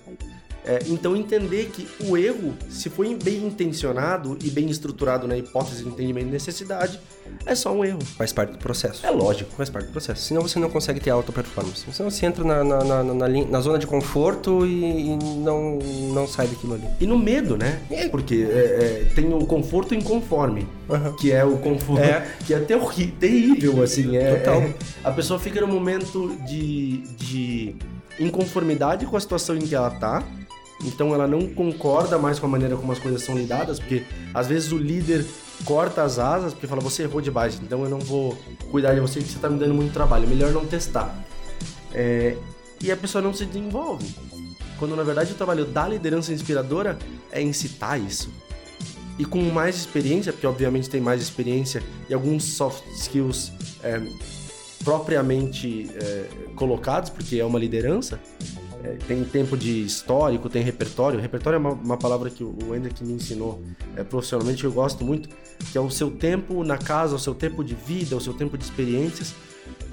[0.65, 5.83] É, então entender que o erro, se for bem intencionado e bem estruturado na hipótese
[5.83, 7.01] de entendimento e necessidade,
[7.45, 8.01] é só um erro.
[8.17, 9.05] Faz parte do processo.
[9.05, 9.51] É lógico.
[9.57, 10.23] Faz parte do processo.
[10.23, 11.85] Senão você não consegue ter alta performance.
[11.93, 15.79] Senão você entra na, na, na, na, na zona de conforto e, e, não,
[16.13, 16.85] não sai daquilo ali.
[17.01, 17.81] E no medo, né?
[18.11, 21.17] Porque é, é, tem o conforto inconforme, uhum.
[21.17, 22.27] que é o conforto é.
[22.47, 22.61] que é
[23.19, 24.17] terrível, assim.
[24.17, 24.63] É, Total.
[24.63, 27.75] É, a pessoa fica no momento de, de
[28.21, 30.23] inconformidade com a situação em que ela tá
[30.85, 34.47] então ela não concorda mais com a maneira como as coisas são lidadas, porque às
[34.47, 35.25] vezes o líder
[35.65, 37.31] corta as asas porque fala, você errou de
[37.63, 38.37] então eu não vou
[38.71, 41.15] cuidar de você porque você está me dando muito trabalho, melhor não testar.
[41.93, 42.37] É...
[42.81, 44.13] E a pessoa não se desenvolve.
[44.79, 46.99] Quando na verdade o trabalho da liderança inspiradora
[47.31, 48.31] é incitar isso.
[49.19, 53.53] E com mais experiência, porque obviamente tem mais experiência e alguns soft skills
[53.85, 54.01] é,
[54.83, 58.19] propriamente é, colocados, porque é uma liderança,
[58.85, 61.21] é, tem tempo de histórico, tem repertório.
[61.21, 63.63] Repertório é uma, uma palavra que o Hendrick me ensinou
[63.97, 65.29] é, profissionalmente, que eu gosto muito,
[65.71, 68.59] que é o seu tempo na casa, o seu tempo de vida, o seu tempo
[68.59, 69.35] de experiências.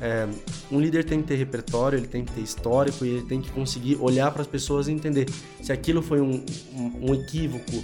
[0.02, 0.28] É,
[0.72, 3.52] um líder tem que ter repertório, ele tem que ter histórico e ele tem que
[3.52, 5.28] conseguir olhar para as pessoas e entender
[5.62, 7.84] se aquilo foi um, um, um equívoco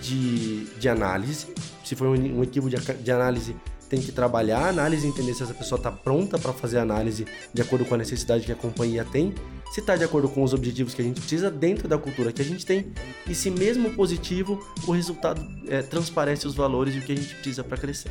[0.00, 1.46] de, de análise,
[1.84, 3.56] se foi um, um equívoco de, de análise
[3.88, 7.26] tem que trabalhar a análise, entender se essa pessoa está pronta para fazer a análise
[7.52, 9.34] de acordo com a necessidade que a companhia tem,
[9.72, 12.42] se está de acordo com os objetivos que a gente precisa dentro da cultura que
[12.42, 12.92] a gente tem,
[13.26, 17.34] e se mesmo positivo o resultado é, transparece os valores e o que a gente
[17.34, 18.10] precisa para crescer.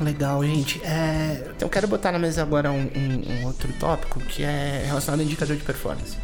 [0.00, 0.80] Legal, gente.
[0.84, 5.20] É, eu quero botar na mesa agora um, um, um outro tópico que é relacionado
[5.20, 6.16] ao indicador de performance.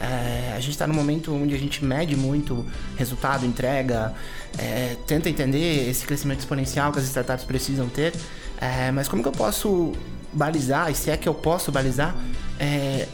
[0.00, 2.64] É, a gente está num momento onde a gente mede muito
[2.96, 4.14] resultado, entrega,
[4.58, 8.14] é, tenta entender esse crescimento exponencial que as startups precisam ter,
[8.58, 9.92] é, mas como que eu posso
[10.32, 12.16] balizar, e se é que eu posso balizar,
[12.58, 13.06] é,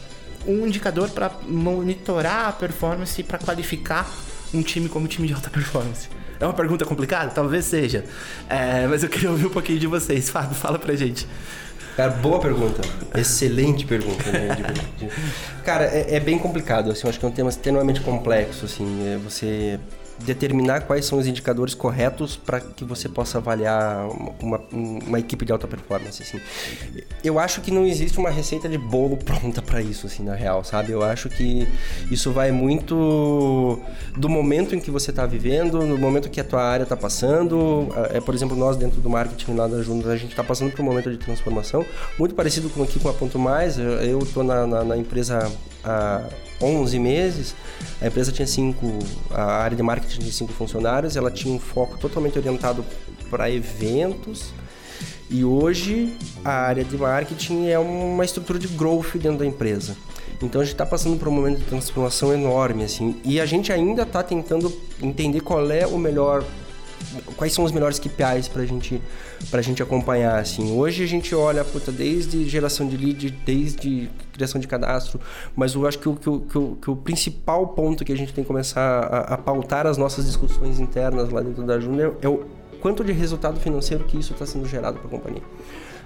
[0.47, 4.09] um indicador para monitorar a performance para qualificar
[4.53, 6.07] um time como time de alta performance?
[6.39, 7.31] É uma pergunta complicada?
[7.31, 8.05] Talvez seja.
[8.47, 10.29] É, mas eu queria ouvir um pouquinho de vocês.
[10.29, 11.27] Fábio, fala pra gente.
[11.97, 12.83] Cara, boa pergunta.
[13.15, 14.31] Excelente pergunta.
[14.31, 14.49] Né?
[15.65, 16.91] Cara, é, é, bem complicado.
[16.91, 18.65] Assim, eu acho que é um tema extremamente complexo.
[18.65, 19.79] Assim, é você
[20.19, 24.07] determinar quais são os indicadores corretos para que você possa avaliar
[24.41, 26.21] uma, uma, equipe de alta performance.
[26.21, 26.39] Assim.
[27.23, 30.63] Eu acho que não existe uma receita de bolo pronta para isso, assim, na real,
[30.63, 30.91] sabe?
[30.91, 31.67] Eu acho que
[32.09, 33.79] isso vai muito
[34.15, 37.87] do momento em que você está vivendo, no momento que a tua área está passando.
[38.11, 40.81] É, por exemplo, nós dentro do marketing lá da Junta, a gente está passando por
[40.81, 41.85] um momento de transformação,
[42.17, 43.77] muito parecido com aqui com a Ponto Mais.
[43.77, 45.51] Eu estou na, na, na empresa
[45.87, 46.23] há
[46.61, 47.55] 11 meses,
[48.01, 48.99] a empresa tinha cinco,
[49.31, 52.83] a área de marketing tinha cinco funcionários, ela tinha um foco totalmente orientado
[53.29, 54.51] para eventos.
[55.29, 59.95] E hoje a área de marketing é uma estrutura de growth dentro da empresa.
[60.41, 63.73] Então a gente está passando por um momento de transformação enorme, assim, e a gente
[63.73, 64.71] ainda está tentando
[65.01, 66.43] entender qual é o melhor
[67.35, 69.01] quais são os melhores KPIs para gente,
[69.51, 70.71] a gente acompanhar, assim.
[70.71, 75.19] Hoje a gente olha, puta, desde geração de lead, desde criação de cadastro,
[75.55, 78.17] mas eu acho que o, que o, que o, que o principal ponto que a
[78.17, 82.17] gente tem que começar a, a pautar as nossas discussões internas lá dentro da Júnior
[82.21, 82.45] é o
[82.81, 85.41] quanto de resultado financeiro que isso está sendo gerado para a companhia.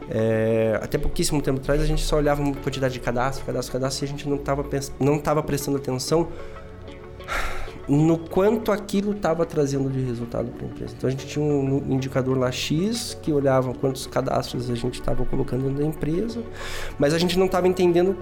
[0.10, 4.04] É, até pouquíssimo tempo atrás a gente só olhava a quantidade de cadastro, cadastro, cadastro
[4.04, 4.66] e a gente não estava
[5.00, 6.28] não tava prestando atenção
[7.92, 10.94] no quanto aquilo estava trazendo de resultado para a empresa.
[10.98, 15.26] Então a gente tinha um indicador lá X que olhava quantos cadastros a gente estava
[15.26, 16.42] colocando dentro da empresa,
[16.98, 18.16] mas a gente não estava entendendo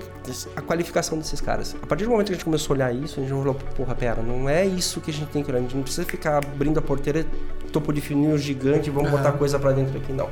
[0.56, 1.76] a qualificação desses caras.
[1.84, 3.94] A partir do momento que a gente começou a olhar isso, a gente falou, porra,
[3.94, 6.38] pera, não é isso que a gente tem que olhar, a gente não precisa ficar
[6.38, 7.24] abrindo a porteira
[7.72, 9.18] topo de funil gigante, vamos uhum.
[9.18, 10.30] botar coisa para dentro aqui, não.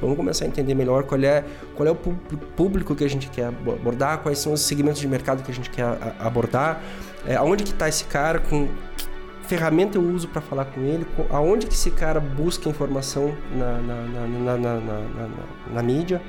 [0.00, 1.44] Vamos começar a entender melhor qual é,
[1.76, 5.42] qual é o público que a gente quer abordar, quais são os segmentos de mercado
[5.42, 5.84] que a gente quer
[6.18, 6.82] abordar,
[7.26, 9.08] é, aonde que está esse cara, com que
[9.46, 14.26] ferramenta eu uso para falar com ele, aonde que esse cara busca informação na, na,
[14.26, 15.28] na, na,
[15.72, 16.20] na mídia.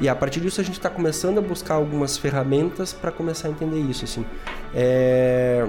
[0.00, 3.50] E a partir disso a gente está começando a buscar algumas ferramentas para começar a
[3.50, 4.04] entender isso.
[4.04, 4.24] Assim.
[4.74, 5.66] É...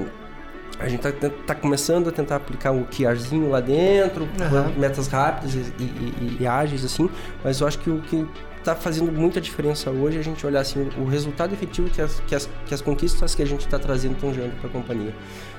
[0.80, 4.78] A gente está tá começando a tentar aplicar um QRzinho lá dentro, uhum.
[4.78, 7.10] metas rápidas e, e, e, e, ágeis, assim,
[7.42, 8.28] mas eu acho que o que
[8.66, 12.34] está fazendo muita diferença hoje a gente olhar assim, o resultado efetivo que as, que
[12.34, 15.14] as, que as conquistas que a gente está trazendo estão gerando para a companhia.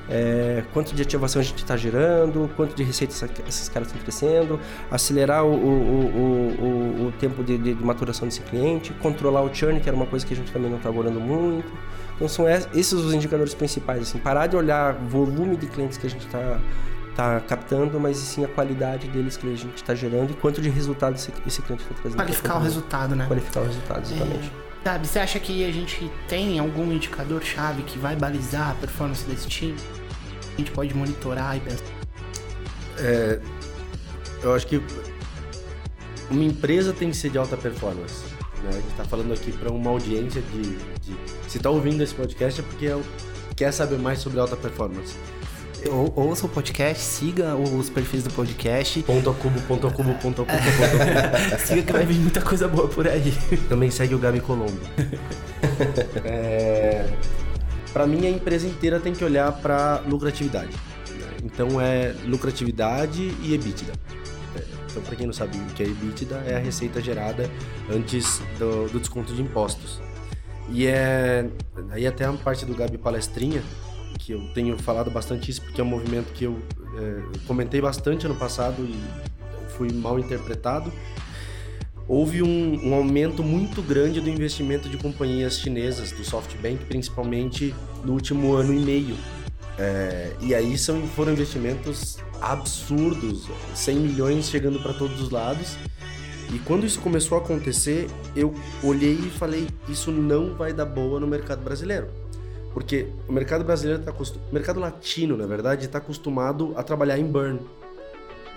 [0.08, 3.14] É, quanto de ativação a gente está gerando, quanto de receita
[3.48, 4.58] esses caras estão crescendo,
[4.90, 9.88] acelerar o, o, o, o tempo de, de, maturação desse cliente, controlar o churn, que
[9.88, 11.70] era uma coisa que a gente também não estava olhando muito.
[12.16, 16.10] Então são esses os indicadores principais, assim, parar de olhar volume de clientes que a
[16.10, 16.60] gente está
[17.16, 20.68] está captando, mas sim a qualidade deles que a gente está gerando e quanto de
[20.68, 22.18] resultado esse, esse cliente está trazendo.
[22.18, 23.26] Qualificar o resultado, né?
[23.26, 24.52] Qualificar o resultado, exatamente.
[24.62, 24.66] É.
[24.84, 29.48] Sabe, você acha que a gente tem algum indicador-chave que vai balizar a performance desse
[29.48, 29.74] time?
[30.54, 31.84] A gente pode monitorar e pensar?
[32.98, 33.40] É,
[34.42, 34.80] eu acho que
[36.30, 38.24] uma empresa tem que ser de alta performance.
[38.62, 38.68] Né?
[38.68, 41.16] A gente está falando aqui para uma audiência de, de
[41.48, 42.98] se está ouvindo esse podcast é porque é,
[43.56, 45.16] quer saber mais sobre alta performance
[45.88, 49.02] ou, ouça o podcast, siga os perfis do podcast.
[49.02, 51.60] Ponto a cubo, ponto a cubo, ponto a cubo, ponto a cubo.
[51.66, 53.32] siga que vai vir muita coisa boa por aí.
[53.68, 54.80] Também segue o Gabi Colombo.
[56.24, 57.06] é...
[57.92, 60.72] Para mim, a empresa inteira tem que olhar para lucratividade.
[61.08, 61.36] Né?
[61.44, 63.92] Então, é lucratividade e EBITDA.
[64.54, 67.50] É, então, para quem não sabe o que é EBITDA, é a receita gerada
[67.90, 70.00] antes do, do desconto de impostos.
[70.68, 71.46] E é
[71.90, 73.62] aí até a parte do Gabi palestrinha
[74.18, 76.58] que eu tenho falado bastante isso, porque é um movimento que eu
[76.96, 78.96] é, comentei bastante ano passado e
[79.76, 80.92] fui mal interpretado.
[82.08, 87.74] Houve um, um, aumento muito grande do investimento de companhias chinesas, do SoftBank, principalmente
[88.04, 89.16] no último ano e meio.
[89.78, 95.76] É, e aí são, foram investimentos absurdos, 100 milhões chegando para todos os lados.
[96.54, 101.18] E quando isso começou a acontecer, eu olhei e falei: isso não vai dar boa
[101.18, 102.08] no mercado brasileiro.
[102.76, 104.52] Porque o mercado brasileiro está acostumado.
[104.52, 107.58] Mercado latino, na verdade, está acostumado a trabalhar em burn.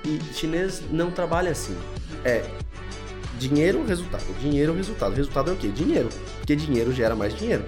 [0.03, 1.73] E chinês não trabalha assim.
[2.25, 2.43] É
[3.37, 4.25] dinheiro, resultado.
[4.41, 5.15] Dinheiro, resultado.
[5.15, 5.69] Resultado é o quê?
[5.69, 6.09] Dinheiro.
[6.39, 7.63] Porque dinheiro gera mais dinheiro.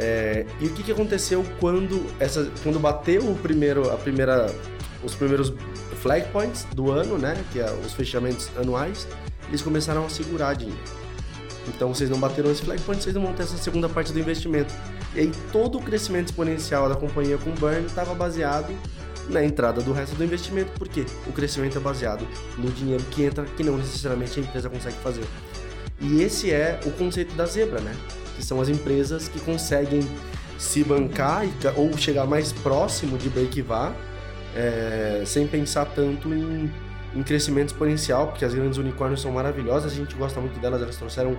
[0.00, 4.52] É, e o que, que aconteceu quando essa, quando bateu o primeiro, a primeira,
[5.04, 5.54] os primeiros
[6.02, 7.40] flag points do ano, né?
[7.52, 9.06] Que é os fechamentos anuais,
[9.46, 10.82] eles começaram a segurar dinheiro.
[11.68, 14.18] Então vocês não bateram esse flag point, vocês não vão ter essa segunda parte do
[14.18, 14.74] investimento.
[15.14, 18.74] E aí todo o crescimento exponencial da companhia com burn estava baseado
[19.28, 22.26] na entrada do resto do investimento, porque o crescimento é baseado
[22.58, 25.24] no dinheiro que entra, que não necessariamente a empresa consegue fazer.
[26.00, 27.94] E esse é o conceito da zebra, né?
[28.36, 30.00] Que são as empresas que conseguem
[30.58, 31.44] se bancar
[31.76, 33.92] ou chegar mais próximo de break-even
[34.54, 36.70] é, sem pensar tanto em,
[37.14, 40.96] em, crescimento exponencial, porque as grandes unicórnios são maravilhosas, a gente gosta muito delas, elas
[40.96, 41.36] trouxeram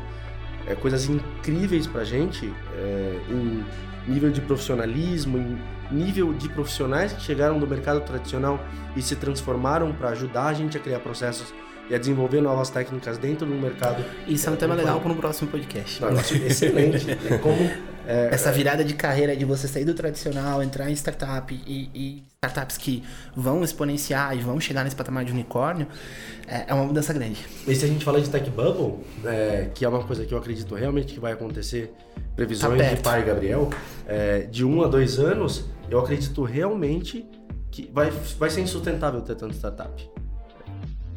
[0.68, 3.66] é, coisas incríveis pra gente é, em
[4.08, 5.58] nível de profissionalismo, em
[5.92, 8.60] nível de profissionais que chegaram do mercado tradicional
[8.96, 11.54] e se transformaram para ajudar a gente a criar processos
[11.90, 14.04] e a desenvolver novas técnicas dentro do mercado.
[14.28, 16.02] Isso é um tema legal para um próximo podcast.
[16.02, 17.12] Não, excelente.
[17.12, 17.62] É como
[18.08, 22.24] é, Essa virada de carreira de você sair do tradicional, entrar em startup e, e,
[22.36, 23.04] startups que
[23.36, 25.88] vão exponenciar e vão chegar nesse patamar de unicórnio,
[26.48, 27.46] é, é uma mudança grande.
[27.68, 30.38] E se a gente fala de tech bubble, é, que é uma coisa que eu
[30.38, 31.94] acredito realmente que vai acontecer,
[32.36, 33.70] previsões tá de pai Gabriel,
[34.08, 37.26] é, de um a dois anos, eu acredito realmente
[37.70, 40.10] que vai, vai ser insustentável ter tanto startup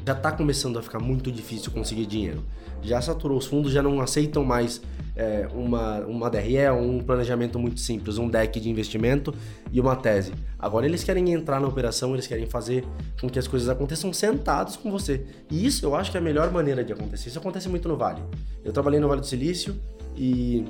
[0.08, 2.42] já está começando a ficar muito difícil conseguir dinheiro.
[2.80, 4.80] Já saturou, os fundos já não aceitam mais
[5.14, 9.34] é, uma, uma DRE, um planejamento muito simples, um deck de investimento
[9.70, 10.32] e uma tese.
[10.58, 12.86] Agora eles querem entrar na operação, eles querem fazer
[13.20, 15.26] com que as coisas aconteçam sentados com você.
[15.50, 17.28] E isso eu acho que é a melhor maneira de acontecer.
[17.28, 18.22] Isso acontece muito no Vale.
[18.64, 19.78] Eu trabalhei no Vale do Silício
[20.16, 20.64] e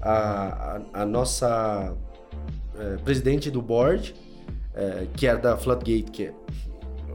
[0.00, 1.94] a, a, a nossa
[2.76, 4.16] é, presidente do board,
[4.74, 6.34] é, que é da Floodgate, que é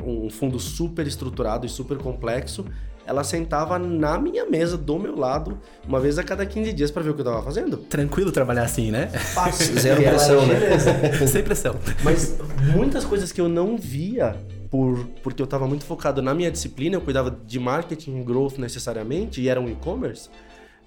[0.04, 2.66] um fundo super estruturado e super complexo,
[3.06, 7.04] ela sentava na minha mesa, do meu lado, uma vez a cada 15 dias para
[7.04, 7.78] ver o que eu tava fazendo.
[7.78, 9.08] Tranquilo trabalhar assim, né?
[9.08, 9.78] Fácil.
[9.80, 10.60] Zero pressão, né?
[11.28, 11.76] Sem pressão.
[12.04, 12.38] Mas
[12.76, 14.36] muitas coisas que eu não via
[14.72, 19.40] por, porque eu estava muito focado na minha disciplina, eu cuidava de marketing growth necessariamente,
[19.40, 20.30] e era um e-commerce,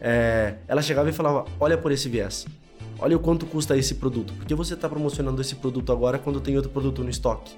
[0.00, 2.46] é, ela chegava e falava, olha por esse viés.
[3.00, 4.32] Olha o quanto custa esse produto.
[4.32, 7.56] Por que você está promocionando esse produto agora quando tem outro produto no estoque?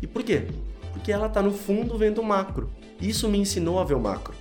[0.00, 0.46] E por quê?
[0.92, 2.70] Porque ela está no fundo vendo o macro.
[3.00, 4.34] Isso me ensinou a ver o macro.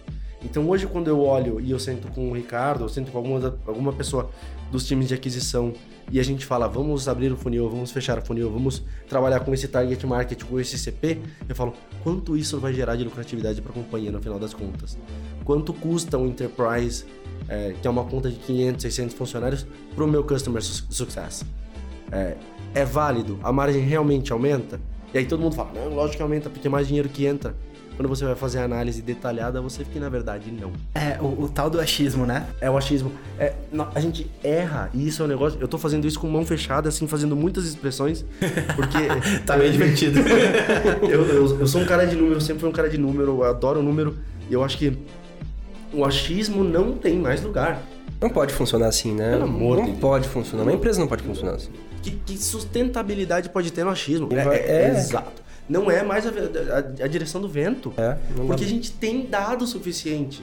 [0.43, 3.57] Então hoje quando eu olho e eu sento com o Ricardo, eu sento com alguma,
[3.65, 4.29] alguma pessoa
[4.71, 5.73] dos times de aquisição
[6.11, 9.53] e a gente fala, vamos abrir o funil, vamos fechar o funil, vamos trabalhar com
[9.53, 13.71] esse target market, com esse CP, eu falo, quanto isso vai gerar de lucratividade para
[13.71, 14.97] a companhia no final das contas?
[15.45, 17.05] Quanto custa um enterprise,
[17.47, 21.45] é, que é uma conta de 500, 600 funcionários, para o meu customer success?
[22.11, 22.35] É,
[22.75, 23.39] é válido?
[23.41, 24.79] A margem realmente aumenta?
[25.13, 27.55] E aí todo mundo fala, não, lógico que aumenta, porque mais dinheiro que entra.
[27.95, 30.71] Quando você vai fazer a análise detalhada, você fica na verdade não.
[30.95, 32.47] É, o, o tal do achismo, né?
[32.59, 33.11] É o achismo.
[33.37, 33.53] É,
[33.93, 35.59] a gente erra, e isso é um negócio.
[35.61, 38.25] Eu tô fazendo isso com mão fechada, assim, fazendo muitas expressões,
[38.75, 38.97] porque.
[39.45, 40.21] tá meio divertido.
[41.07, 43.43] eu, eu, eu, sou um cara de número, sempre fui um cara de número, eu
[43.43, 44.17] adoro número,
[44.49, 44.97] e eu acho que
[45.93, 47.79] o achismo não tem mais lugar.
[48.19, 49.33] Não pode funcionar assim, né?
[49.33, 50.63] Pelo amor não de pode funcionar.
[50.63, 51.69] Uma empresa não pode funcionar assim
[52.03, 54.29] que, que sustentabilidade pode ter no achismo?
[54.31, 55.41] É, é, é, exato.
[55.67, 57.93] Não é mais a, a, a direção do vento.
[57.97, 60.41] É, porque a gente tem dado suficiente.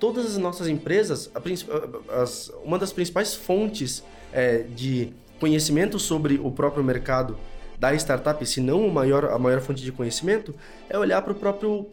[0.00, 6.50] Todas as nossas empresas, a, as, uma das principais fontes é, de conhecimento sobre o
[6.50, 7.36] próprio mercado
[7.78, 10.54] da startup, se não maior, a maior fonte de conhecimento,
[10.88, 11.86] é olhar para próprio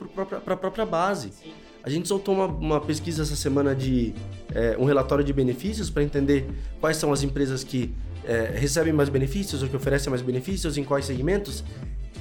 [0.48, 1.32] a própria base.
[1.32, 1.52] Sim.
[1.84, 4.14] A gente soltou uma, uma, pesquisa essa semana de
[4.54, 6.48] é, um relatório de benefícios para entender
[6.80, 7.92] quais são as empresas que
[8.26, 11.64] é, recebem mais benefícios ou que oferecem mais benefícios, em quais segmentos.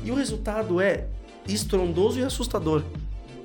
[0.05, 1.07] E o resultado é
[1.47, 2.83] estrondoso e assustador.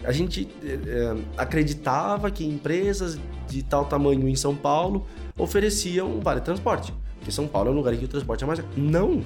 [0.04, 5.06] A gente é, é, acreditava que empresas de tal tamanho em São Paulo
[5.38, 8.62] ofereciam vale transporte, porque São Paulo é um lugar em que o transporte é mais.
[8.78, 9.22] Não!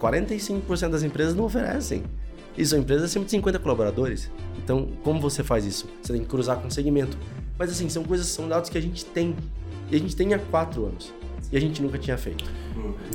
[0.00, 2.04] 45% das empresas não oferecem.
[2.56, 4.30] E são empresas acima de 50 colaboradores.
[4.56, 5.88] Então, como você faz isso?
[6.02, 7.16] Você tem que cruzar com o segmento.
[7.56, 9.34] Mas assim, são coisas, são dados que a gente tem.
[9.90, 11.12] E a gente tem há quatro anos.
[11.52, 12.44] E a gente nunca tinha feito.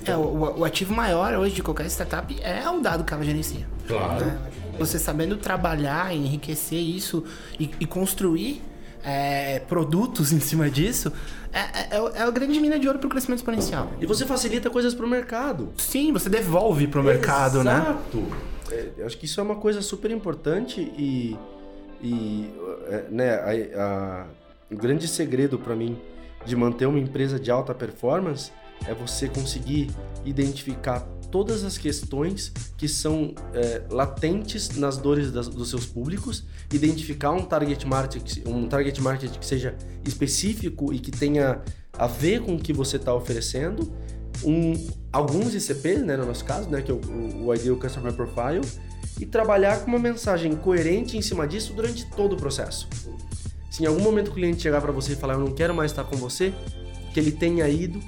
[0.06, 3.68] É, o, o ativo maior hoje de qualquer startup é o dado que ela gerencia.
[3.88, 4.26] Claro.
[4.26, 4.38] né?
[4.80, 7.24] Você sabendo trabalhar, enriquecer isso
[7.60, 8.62] e, e construir
[9.04, 11.12] é, produtos em cima disso,
[11.52, 13.92] é, é, é o- é a grande mina de ouro para o crescimento exponencial.
[14.02, 15.70] E você facilita coisas pro mercado.
[15.78, 17.76] Sim, você devolve pro mercado, né?
[17.76, 18.24] Exato.
[18.72, 21.38] É, eu acho que isso é uma coisa super importante e,
[22.02, 22.50] e
[22.88, 23.36] é, né,
[23.76, 24.26] a- a-
[24.72, 25.96] o grande segredo para mim
[26.46, 28.52] de manter uma empresa de alta performance
[28.88, 29.90] é você conseguir
[30.26, 31.00] identificar
[31.32, 37.42] todas as questões que são é, latentes nas dores das- dos seus públicos, identificar um
[37.42, 39.76] target market, um target market que seja
[40.06, 41.62] específico e que tenha
[41.98, 43.92] a ver com o que você está oferecendo
[44.44, 44.74] um,
[45.12, 48.62] alguns ICPs, né, no nosso caso, né, que é o, o, Ideal Customer Profile,
[49.20, 52.88] e trabalhar com uma mensagem coerente em cima disso durante todo o processo.
[53.74, 55.90] Se em algum momento o cliente chegar para você e falar, eu não quero mais
[55.90, 56.54] estar com você,
[57.12, 58.00] que ele tenha ido,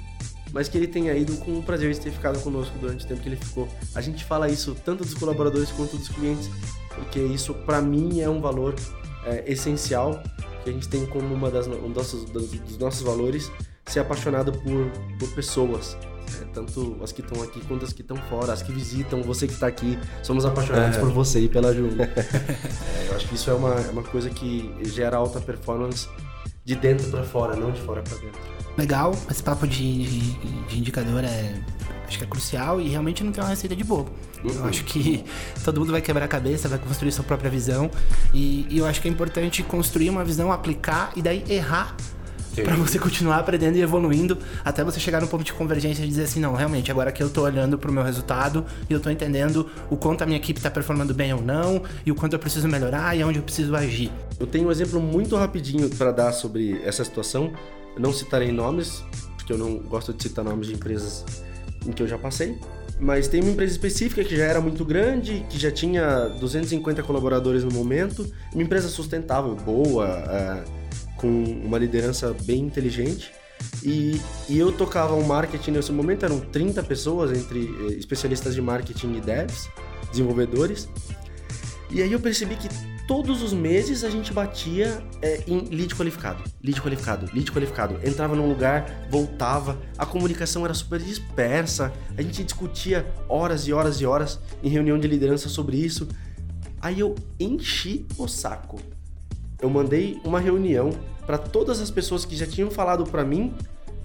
[0.52, 3.20] mas que ele tenha ido com o prazer de ter ficado conosco durante o tempo
[3.20, 3.68] que ele ficou.
[3.92, 6.48] A gente fala isso tanto dos colaboradores quanto dos clientes,
[6.94, 8.76] porque isso para mim é um valor
[9.24, 10.22] é, essencial
[10.62, 13.50] que a gente tem como uma das um dos dos nossos valores
[13.86, 15.96] ser apaixonado por, por pessoas.
[16.40, 19.46] É, tanto as que estão aqui quanto as que estão fora, as que visitam, você
[19.46, 21.00] que está aqui, somos apaixonados É.
[21.00, 21.88] por você e pela Ju.
[21.96, 26.08] É, eu acho que isso é uma, é uma coisa que gera alta performance
[26.64, 28.40] de dentro para fora, não de fora para dentro.
[28.76, 31.54] Legal, esse papo de, de- de indicador é.
[32.06, 34.08] Acho que é crucial e realmente não tem uma receita de bolo.
[34.44, 35.24] Eu acho que
[35.64, 37.90] todo mundo vai quebrar a cabeça, vai construir sua própria visão.
[38.32, 41.96] E, e eu acho que é importante construir uma visão, aplicar e daí errar
[42.62, 46.24] Pra você continuar aprendendo e evoluindo até você chegar no ponto de convergência e dizer
[46.24, 49.68] assim, não, realmente, agora que eu tô olhando pro meu resultado e eu tô entendendo
[49.90, 52.68] o quanto a minha equipe tá performando bem ou não, e o quanto eu preciso
[52.68, 54.10] melhorar e onde eu preciso agir.
[54.38, 57.52] Eu tenho um exemplo muito rapidinho para dar sobre essa situação.
[57.94, 59.02] Eu não citarei nomes,
[59.36, 61.24] porque eu não gosto de citar nomes de empresas
[61.86, 62.58] em que eu já passei.
[62.98, 67.62] Mas tem uma empresa específica que já era muito grande, que já tinha 250 colaboradores
[67.62, 70.64] no momento, uma empresa sustentável, boa, é,
[71.16, 73.32] com uma liderança bem inteligente.
[73.82, 78.60] E, e eu tocava um marketing nesse momento, eram 30 pessoas, entre eh, especialistas de
[78.60, 79.68] marketing e devs,
[80.10, 80.88] desenvolvedores.
[81.90, 82.68] E aí eu percebi que
[83.06, 88.00] todos os meses a gente batia é, em lead qualificado, lead qualificado, lead qualificado.
[88.06, 94.00] Entrava num lugar, voltava, a comunicação era super dispersa, a gente discutia horas e horas
[94.00, 96.08] e horas em reunião de liderança sobre isso.
[96.80, 98.80] Aí eu enchi o saco.
[99.60, 100.90] Eu mandei uma reunião
[101.26, 103.54] para todas as pessoas que já tinham falado para mim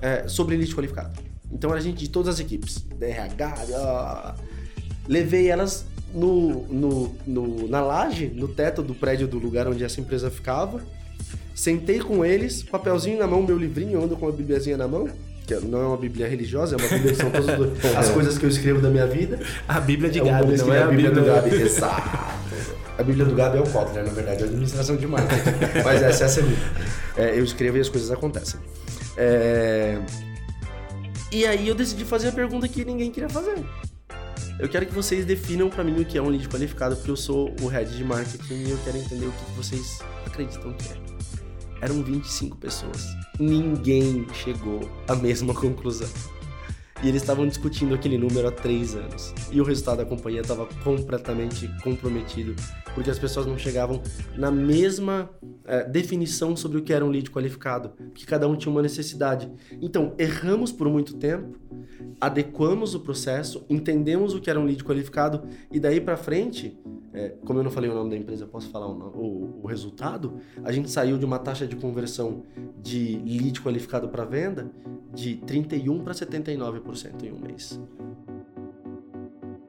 [0.02, 1.20] é, sobre lead qualificado.
[1.52, 4.36] Então era gente de todas as equipes, DRH, ah,
[5.08, 9.99] levei elas no, no, no- na laje, no teto do prédio do lugar onde essa
[9.99, 10.82] empresa ficava.
[11.54, 15.10] Sentei com eles, papelzinho na mão, meu livrinho, ando com uma bibliazinha na mão,
[15.60, 18.45] que não é uma bíblia religiosa, é uma bíblia que são todas as coisas que
[18.45, 19.39] eu escrevo da minha vida.
[19.68, 21.56] A Bíblia de É Gabi, não é a Bíblia do Gabi.
[21.62, 22.10] Exato.
[22.97, 25.49] A Bíblia do Gabi é o Kotler, na verdade, é a administração de marketing.
[25.84, 26.60] Mas essa, essa é a minha.
[27.18, 28.60] É, eu escrevo e as coisas acontecem.
[29.18, 29.97] É,
[31.32, 33.56] E aí eu decidi fazer a pergunta que ninguém queria fazer.
[34.60, 37.16] Eu quero que vocês definam pra mim o que é um lead qualificado, porque eu
[37.16, 41.11] sou o head de marketing e eu quero entender o que vocês acreditam que é.
[41.82, 43.08] Eram 25 pessoas.
[43.40, 46.08] Ninguém chegou à mesma conclusão.
[47.04, 49.34] E eles estavam discutindo aquele número há três anos.
[49.52, 52.56] E o resultado da companhia estava completamente comprometido,
[52.94, 54.02] porque as pessoas não chegavam
[54.38, 55.30] na mesma
[55.66, 59.52] eh, definição sobre o que era um lead qualificado, porque cada um tinha uma necessidade.
[59.82, 61.58] Então, erramos por muito tempo,
[62.20, 66.78] adequamos o processo, entendemos o que era um lead qualificado, e daí para frente,
[67.14, 70.38] eh, como eu não falei o nome da empresa, posso falar o, o- o resultado?
[70.64, 72.44] A gente saiu de uma taxa de conversão
[72.82, 74.70] de lead qualificado para venda
[75.14, 77.80] de 31 para 79% em um mês.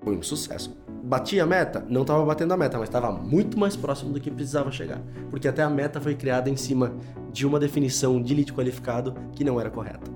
[0.02, 0.76] Foi um sucesso.
[1.02, 1.84] Batia a meta?
[1.88, 5.00] Não estava batendo a meta, mas estava muito mais próximo do que precisava chegar.
[5.30, 6.92] Porque até a meta foi criada em cima
[7.32, 10.10] de uma definição de lead qualificado que não era correta.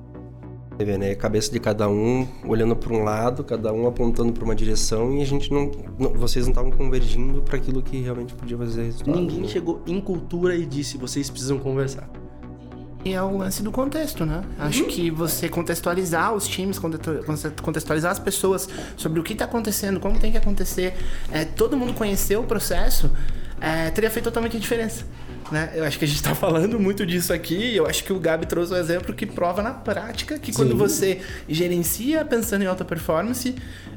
[0.76, 1.14] Você vê, né?
[1.14, 5.22] Cabeça de cada um olhando para um lado, cada um apontando para uma direção e
[5.22, 9.18] a gente não, não- vocês não estavam convergindo para aquilo que realmente podia fazer resultado.
[9.18, 9.48] Ninguém né?
[9.48, 12.08] chegou em cultura e disse: vocês precisam conversar.
[13.06, 14.42] E é o lance do contexto, né?
[14.58, 16.98] Acho que você contextualizar os times, conte-
[17.62, 20.96] contextualizar as pessoas sobre o que está acontecendo, como tem que acontecer,
[21.30, 23.08] é, todo mundo conhecer o processo,
[23.60, 25.04] é, teria feito totalmente diferença.
[25.50, 25.72] Né?
[25.74, 28.18] Eu acho que a gente está falando muito disso aqui, e eu acho que o
[28.18, 30.76] Gabi trouxe um exemplo que prova na prática que quando Sim.
[30.76, 33.54] você gerencia pensando em alta performance,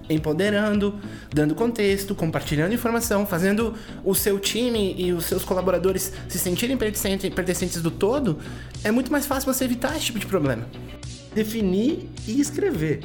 [0.09, 0.99] empoderando,
[1.33, 3.73] dando contexto, compartilhando informação, fazendo
[4.03, 8.39] o seu time e os seus colaboradores se sentirem pertencentes, pertencentes do todo,
[8.83, 10.67] é muito mais fácil você evitar esse tipo de problema.
[11.33, 13.01] definir e escrever.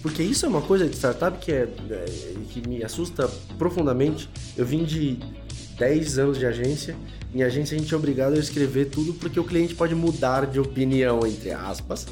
[0.00, 2.04] Porque isso é uma coisa de startup que, é, é,
[2.50, 3.28] que me assusta
[3.58, 4.30] profundamente.
[4.56, 5.18] Eu vim de
[5.78, 6.96] 10 anos de agência.
[7.36, 10.58] Em agência a gente é obrigado a escrever tudo porque o cliente pode mudar de
[10.58, 12.06] opinião, entre aspas.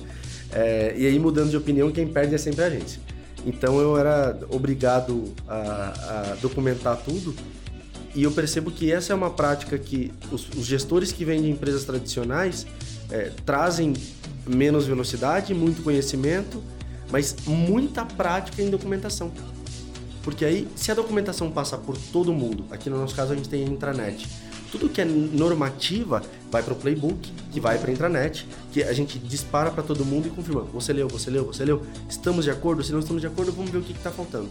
[0.52, 3.00] É, e aí, mudando de opinião, quem perde é sempre a agência.
[3.46, 7.34] Então eu era obrigado a, a documentar tudo.
[8.14, 11.48] E eu percebo que essa é uma prática que os, os gestores que vêm de
[11.48, 12.66] empresas tradicionais
[13.10, 13.94] é, trazem
[14.46, 16.62] menos velocidade, muito conhecimento,
[17.10, 19.32] mas muita prática em documentação.
[20.22, 23.48] Porque aí, se a documentação passa por todo mundo, aqui no nosso caso a gente
[23.48, 24.28] tem a intranet,
[24.74, 26.20] tudo que é normativa
[26.50, 30.04] vai para o playbook, que vai para a intranet, que a gente dispara para todo
[30.04, 30.62] mundo e confirma.
[30.62, 31.82] Você leu, você leu, você leu.
[32.08, 32.82] Estamos de acordo?
[32.82, 34.48] Se não estamos de acordo, vamos ver o que está faltando.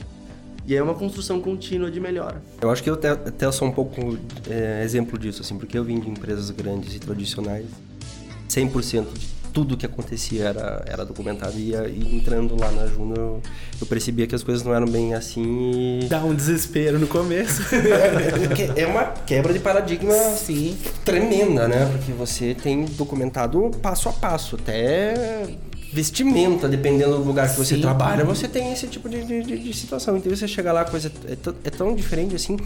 [0.66, 2.42] E é uma construção contínua de melhora.
[2.62, 4.18] Eu acho que eu até, até sou um pouco
[4.50, 7.66] é, exemplo disso, assim, porque eu vim de empresas grandes e tradicionais.
[8.48, 11.58] 100% de tudo que acontecia era, era documentado.
[11.58, 13.42] E, e entrando lá na Juno, eu,
[13.80, 16.00] eu, percebia que as coisas não eram bem assim.
[16.02, 16.08] E...
[16.08, 17.62] Dá um desespero no começo.
[18.76, 20.76] é, é uma quebra de paradigma Sim.
[21.06, 21.86] tremenda, né?
[21.92, 25.46] Porque você tem documentado passo a passo, até
[25.94, 27.82] vestimenta, dependendo do lugar que você Sim.
[27.82, 30.18] trabalha, você tem esse tipo de, de, de situação.
[30.18, 31.34] Então você chega lá, a coisa é,
[31.66, 32.58] é tão diferente assim.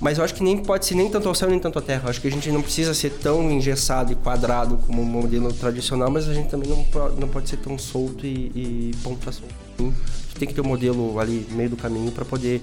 [0.00, 2.02] Mas eu acho que nem pode ser nem tanto ao céu nem tanto à terra.
[2.04, 5.52] Eu acho que a gente não precisa ser tão engessado e quadrado como o modelo
[5.52, 6.84] tradicional, mas a gente também não,
[7.18, 9.54] não pode ser tão solto e, e a solto.
[10.38, 12.60] Tem que ter um modelo ali meio do caminho para poder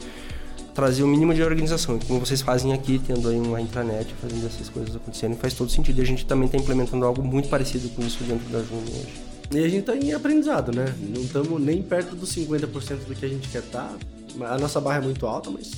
[0.75, 1.97] trazer o mínimo de organização.
[1.99, 5.99] Como vocês fazem aqui, tendo aí uma intranet, fazendo essas coisas acontecendo, faz todo sentido.
[5.99, 9.33] E a gente também está implementando algo muito parecido com isso dentro da Juno hoje.
[9.51, 10.85] E a gente está em aprendizado, né?
[10.99, 13.91] Não estamos nem perto dos 50% do que a gente quer estar.
[14.39, 14.53] Tá.
[14.53, 15.71] A nossa barra é muito alta, mas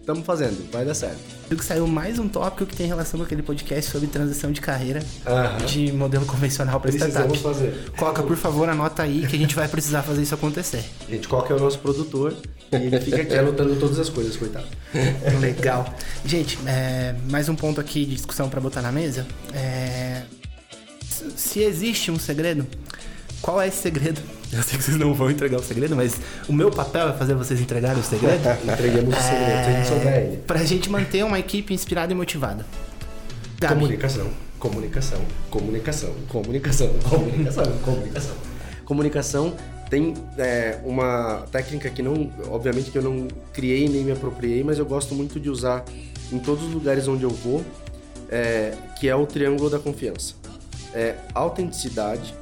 [0.00, 1.18] estamos fazendo, vai dar certo.
[1.48, 4.60] Viu que saiu mais um tópico que tem relação com aquele podcast sobre transição de
[4.60, 5.00] carreira
[5.66, 7.38] de modelo convencional para startup.
[7.38, 7.90] fazer.
[7.96, 10.84] Coloca, por favor, anota aí que a gente vai precisar fazer isso acontecer.
[11.08, 12.34] Gente, qual que é o nosso produtor?
[12.72, 14.66] E ele fica aqui anotando todas as coisas, coitado.
[15.40, 15.92] Legal.
[16.24, 19.26] Gente, é, mais um ponto aqui de discussão para botar na mesa.
[19.52, 20.22] É,
[21.36, 22.66] se existe um segredo,
[23.40, 24.20] qual é esse segredo?
[24.52, 27.34] Eu sei que vocês não vão entregar o segredo, mas o meu papel é fazer
[27.34, 28.42] vocês entregarem o segredo.
[28.64, 29.64] Entregamos o segredo, é...
[29.64, 30.36] se a gente souber ele.
[30.38, 32.66] Pra gente manter uma equipe inspirada e motivada.
[33.60, 33.74] Gabi.
[33.74, 34.28] Comunicação,
[34.58, 35.20] comunicação,
[35.50, 38.34] comunicação, comunicação, comunicação, comunicação.
[38.84, 39.56] Comunicação
[39.88, 44.78] tem é, uma técnica que não, obviamente que eu não criei nem me apropriei, mas
[44.78, 45.84] eu gosto muito de usar
[46.32, 47.64] em todos os lugares onde eu vou,
[48.28, 50.34] é, que é o triângulo da confiança.
[50.94, 52.34] É autenticidade,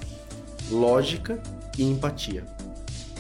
[0.71, 1.41] lógica
[1.77, 2.45] e empatia.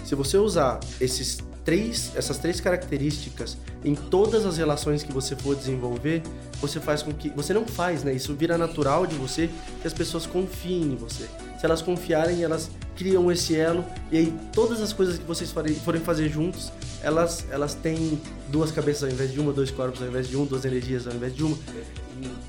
[0.05, 1.39] Se você usar esses
[1.69, 6.23] três, essas três características em todas as relações que você for desenvolver,
[6.63, 8.15] você faz com que você não faz, né?
[8.15, 9.51] Isso vira natural de você
[9.83, 11.29] que as pessoas confiem em você.
[11.61, 16.01] Se elas confiarem, elas criam esse elo e aí todas as coisas que vocês forem
[16.01, 16.73] fazer juntos,
[17.03, 18.19] elas elas têm
[18.49, 21.13] duas cabeças ao invés de uma, dois corpos ao invés de um, duas energias ao
[21.13, 21.59] invés de uma.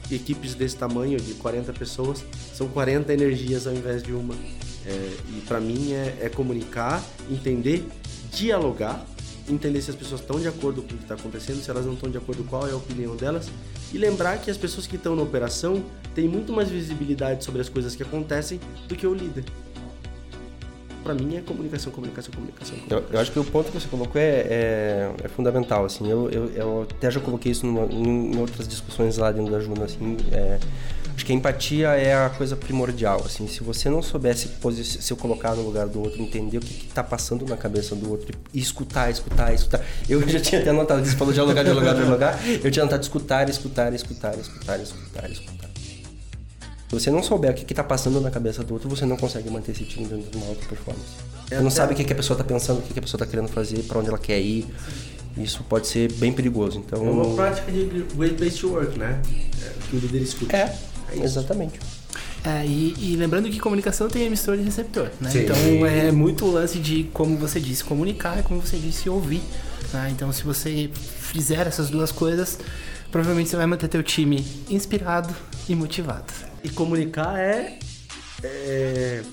[0.09, 2.23] equipes desse tamanho, de 40 pessoas,
[2.53, 4.33] são 40 energias ao invés de uma.
[4.89, 7.85] É, e para mim é, é, comunicar, entender,
[8.33, 9.05] dialogar,
[9.47, 11.93] entender se as pessoas estão de acordo com o que está acontecendo, se elas não
[11.93, 13.49] estão de acordo, qual é a opinião delas,
[13.93, 15.83] e lembrar que as pessoas que estão na operação
[16.15, 19.45] têm muito mais visibilidade sobre as coisas que acontecem do que o líder.
[21.03, 22.75] Para mim é comunicação, comunicação, comunicação.
[22.75, 23.09] comunicação.
[23.09, 25.85] Eu, eu, acho que o ponto que você colocou é, é, é fundamental.
[25.85, 29.59] Assim, eu, eu, eu, até já coloquei isso numa, em outras discussões lá dentro da
[29.59, 29.83] Juno.
[29.83, 30.59] Assim, é,
[31.19, 33.45] Acho que a empatia é a coisa primordial, assim.
[33.45, 37.03] Se você não soubesse se eu colocar no lugar do outro, entender o que, está
[37.03, 39.81] passando na cabeça do outro e escutar, escutar, escutar.
[40.07, 42.39] Eu já tinha até anotado, você falou dialogar, dialogar, dialogar.
[42.63, 45.68] Eu tinha anotado escutar, escutar, escutar, escutar, escutar, escutar.
[46.89, 49.47] Se você não souber o que, está passando na cabeça do outro, você não consegue
[49.47, 51.05] manter esse time dentro de uma alta performance.
[51.47, 53.21] Você não sabe o que, que a pessoa está pensando, o que, que a pessoa
[53.21, 54.65] está querendo fazer, para onde ela quer ir.
[55.37, 56.79] Isso pode ser bem perigoso.
[56.79, 57.85] Então, é uma prática de
[58.15, 59.21] great place to work, né?
[59.63, 60.57] É, que o líder escuta.
[60.57, 60.75] É,
[61.15, 61.79] é Exatamente.
[62.43, 65.29] É, e, e, lembrando que comunicação tem emissor e receptor, né?
[65.29, 65.41] Sim.
[65.41, 69.41] Então é muito o lance de, como você disse, comunicar e como você disse, ouvir.
[69.93, 70.09] Né?
[70.11, 72.57] Então se você fizer essas duas coisas,
[73.11, 75.35] provavelmente você vai manter teu time inspirado
[75.67, 76.48] e motivado.
[76.63, 77.79] E comunicar é,
[78.43, 79.23] é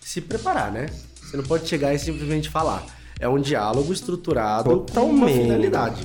[0.00, 0.86] se preparar, né?
[1.22, 2.84] Você não pode chegar e simplesmente falar.
[3.18, 4.94] É um diálogo estruturado Totalmente.
[4.94, 6.04] com uma finalidade.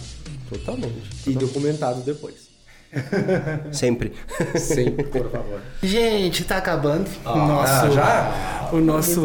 [0.50, 1.10] Totalmente.
[1.28, 2.45] E documentado depois.
[3.72, 4.14] Sempre.
[4.56, 5.60] Sempre, por favor.
[5.82, 8.70] Gente, tá acabando ah, o nosso, já?
[8.72, 9.22] O nosso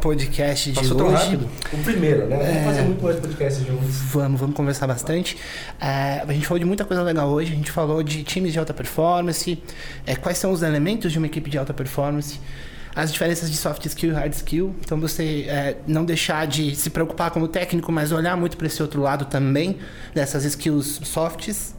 [0.00, 1.04] podcast de Passou hoje.
[1.04, 1.48] Tão rápido.
[1.72, 2.36] O primeiro, né?
[2.36, 3.96] Vamos é, fazer muito mais podcasts juntos.
[4.12, 5.36] Vamos, vamos conversar bastante.
[5.80, 7.52] É, a gente falou de muita coisa legal hoje.
[7.52, 9.62] A gente falou de times de alta performance,
[10.06, 12.40] é, quais são os elementos de uma equipe de alta performance.
[12.98, 14.74] As diferenças de soft skill e hard skill.
[14.80, 18.82] Então você é, não deixar de se preocupar como técnico, mas olhar muito para esse
[18.82, 19.78] outro lado também
[20.12, 21.76] dessas skills softs.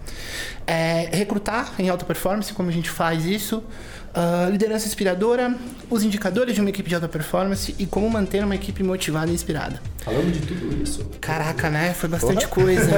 [0.66, 3.62] É, recrutar em alta performance, como a gente faz isso.
[4.10, 5.56] Uh, liderança inspiradora,
[5.90, 9.34] os indicadores de uma equipe de alta performance e como manter uma equipe motivada e
[9.34, 9.80] inspirada.
[10.00, 11.06] Falando de tudo isso.
[11.22, 11.94] Caraca, né?
[11.94, 12.64] Foi bastante Porra.
[12.64, 12.92] coisa.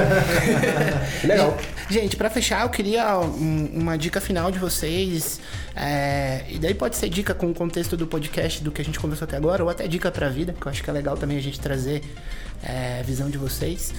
[1.24, 1.56] Legal.
[1.90, 5.38] Gente, para fechar, eu queria um, uma dica final de vocês.
[5.76, 8.98] É, e daí pode ser dica com o contexto do podcast do que a gente
[8.98, 11.36] conversou até agora, ou até dica pra vida, que eu acho que é legal também
[11.36, 12.02] a gente trazer
[12.62, 13.92] é, visão de vocês.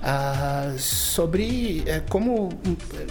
[0.00, 2.48] Uh, sobre é, como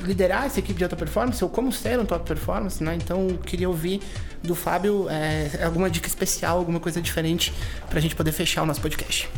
[0.02, 2.96] liderar essa equipe de alta performance ou como ser um top performance, né?
[2.96, 4.02] Então, queria ouvir
[4.42, 7.54] do Fábio é, alguma dica especial, alguma coisa diferente
[7.88, 9.30] para a gente poder fechar o nosso podcast.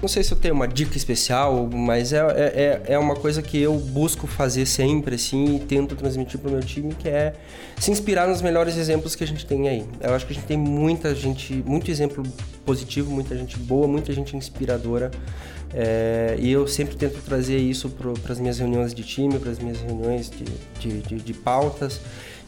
[0.00, 3.40] Não sei se eu tenho uma dica especial, mas é, é, é, é uma coisa
[3.40, 7.32] que eu busco fazer sempre, assim, e tento transmitir para o meu time, que é
[7.78, 9.86] se inspirar nos melhores exemplos que a gente tem aí.
[10.00, 12.22] Eu acho que a gente tem muita gente, muito exemplo
[12.64, 15.10] positivo, muita gente boa, muita gente inspiradora
[15.74, 19.58] é, e eu sempre tento trazer isso para as minhas reuniões de time, para as
[19.58, 20.44] minhas reuniões de,
[20.78, 22.00] de, de, de pautas.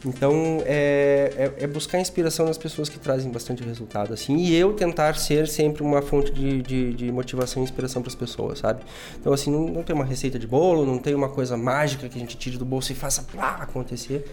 [0.05, 4.37] Então, é, é, é, buscar inspiração nas pessoas que trazem bastante resultado, assim.
[4.37, 8.15] E eu tentar ser sempre uma fonte de, de, de motivação e inspiração para as
[8.15, 8.81] pessoas, sabe?
[9.19, 12.17] Então, assim, não, não tem uma receita de bolo, não tem uma coisa mágica que
[12.17, 14.25] a gente tire do bolso e faça plá, acontecer.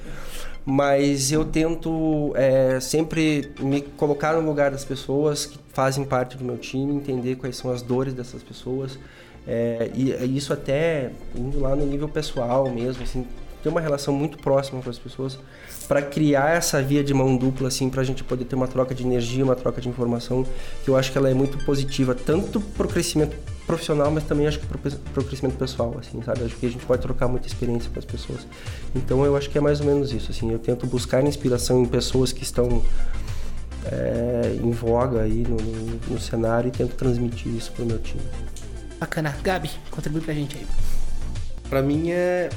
[0.64, 6.44] Mas eu tento é, sempre me colocar no lugar das pessoas que fazem parte do
[6.44, 8.98] meu time, entender quais são as dores dessas pessoas.
[9.46, 13.26] É, e, isso até indo lá no nível pessoal mesmo, assim,
[13.66, 15.36] ter uma relação muito próxima com as pessoas
[15.88, 18.94] para criar essa via de mão dupla assim para a gente poder ter uma troca
[18.94, 20.46] de energia, uma troca de informação
[20.84, 23.36] que eu acho que ela é muito positiva tanto para o crescimento
[23.66, 26.44] profissional, mas também acho que para o crescimento pessoal, assim, sabe?
[26.44, 28.46] Acho que a gente pode trocar muita experiência com as pessoas.
[28.94, 30.52] Então eu acho que é mais ou menos isso, assim.
[30.52, 32.80] Eu tento buscar inspiração em pessoas que estão
[33.90, 37.98] é, em voga aí no, no, no cenário e tento transmitir isso para o meu
[37.98, 38.22] time.
[39.00, 39.36] Bacana.
[39.42, 40.66] Gabi, contribui para a gente aí.
[41.68, 42.48] Para mim é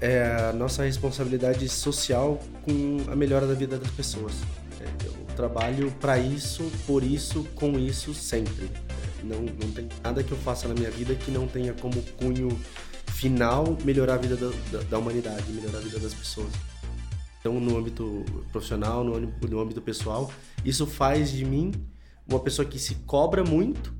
[0.00, 4.34] é a nossa responsabilidade social com a melhora da vida das pessoas.
[4.80, 8.70] É, eu trabalho para isso, por isso, com isso sempre.
[9.22, 12.48] Não, não tem nada que eu faça na minha vida que não tenha como cunho
[13.06, 16.52] final melhorar a vida da, da, da humanidade, melhorar a vida das pessoas.
[17.40, 20.30] Então, no âmbito profissional, no, no âmbito pessoal,
[20.64, 21.72] isso faz de mim
[22.28, 23.92] uma pessoa que se cobra muito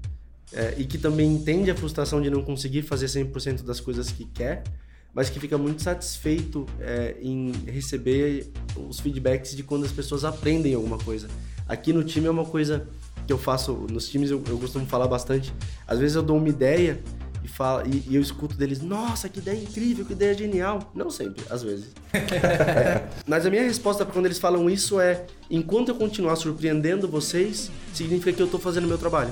[0.52, 4.24] é, e que também entende a frustração de não conseguir fazer 100% das coisas que
[4.24, 4.62] quer,
[5.14, 10.74] mas que fica muito satisfeito é, em receber os feedbacks de quando as pessoas aprendem
[10.74, 11.28] alguma coisa.
[11.66, 12.88] Aqui no time é uma coisa
[13.26, 15.52] que eu faço, nos times eu, eu costumo falar bastante.
[15.86, 17.02] Às vezes eu dou uma ideia
[17.44, 20.90] e, falo, e, e eu escuto deles, nossa, que ideia incrível, que ideia genial.
[20.94, 21.88] Não sempre, às vezes.
[22.12, 23.08] é.
[23.26, 27.70] Mas a minha resposta para quando eles falam isso é: enquanto eu continuar surpreendendo vocês,
[27.92, 29.30] significa que eu estou fazendo o meu trabalho.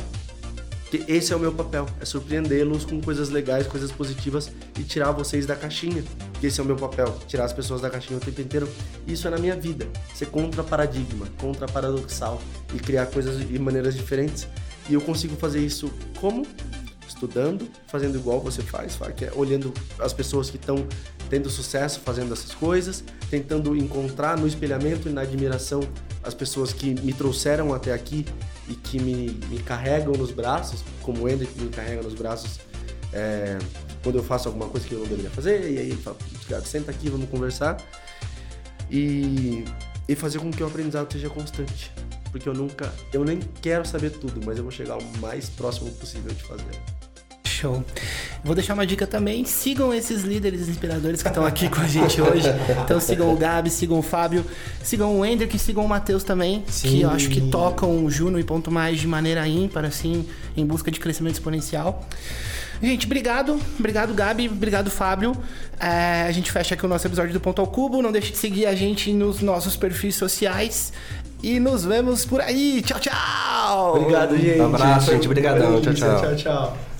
[0.90, 5.10] Que esse é o meu papel, é surpreendê-los com coisas legais, coisas positivas e tirar
[5.10, 6.04] vocês da caixinha.
[6.40, 8.68] Que esse é o meu papel, tirar as pessoas da caixinha o tempo inteiro.
[9.06, 12.40] Isso é na minha vida, ser contra paradigma, contra paradoxal
[12.72, 14.46] e criar coisas e maneiras diferentes.
[14.88, 16.46] E eu consigo fazer isso como
[17.16, 20.86] estudando, fazendo igual você faz, que é olhando as pessoas que estão
[21.28, 25.80] tendo sucesso fazendo essas coisas, tentando encontrar no espelhamento e na admiração
[26.22, 28.24] as pessoas que me trouxeram até aqui
[28.68, 32.60] e que me, me carregam nos braços, como o que me carrega nos braços
[33.12, 33.58] é,
[34.02, 36.16] quando eu faço alguma coisa que eu não deveria fazer, e aí ele fala,
[36.64, 37.76] senta aqui, vamos conversar.
[38.90, 39.64] E,
[40.08, 41.90] e fazer com que o aprendizado seja constante.
[42.30, 45.90] Porque eu nunca, eu nem quero saber tudo, mas eu vou chegar o mais próximo
[45.92, 46.95] possível de fazer.
[47.56, 47.84] Show.
[48.44, 49.44] Vou deixar uma dica também.
[49.44, 52.48] Sigam esses líderes inspiradores que estão aqui com a gente hoje.
[52.84, 54.44] Então sigam o Gabi, sigam o Fábio,
[54.82, 56.88] sigam o Ender, que sigam o Matheus também, Sim.
[56.88, 60.26] que eu acho que tocam o Juno e ponto mais de maneira ímpar, assim,
[60.56, 62.06] em busca de crescimento exponencial.
[62.82, 63.58] Gente, obrigado.
[63.78, 64.48] Obrigado, Gabi.
[64.48, 65.34] Obrigado, Fábio.
[65.80, 68.02] É, a gente fecha aqui o nosso episódio do Ponto ao Cubo.
[68.02, 70.92] Não deixe de seguir a gente nos nossos perfis sociais.
[71.42, 72.82] E nos vemos por aí.
[72.82, 73.96] Tchau, tchau.
[73.96, 74.60] Obrigado, gente.
[74.60, 75.26] Um abraço, gente.
[75.26, 75.80] Obrigadão.
[75.80, 76.20] Tchau, tchau.
[76.20, 76.95] Tchau, tchau.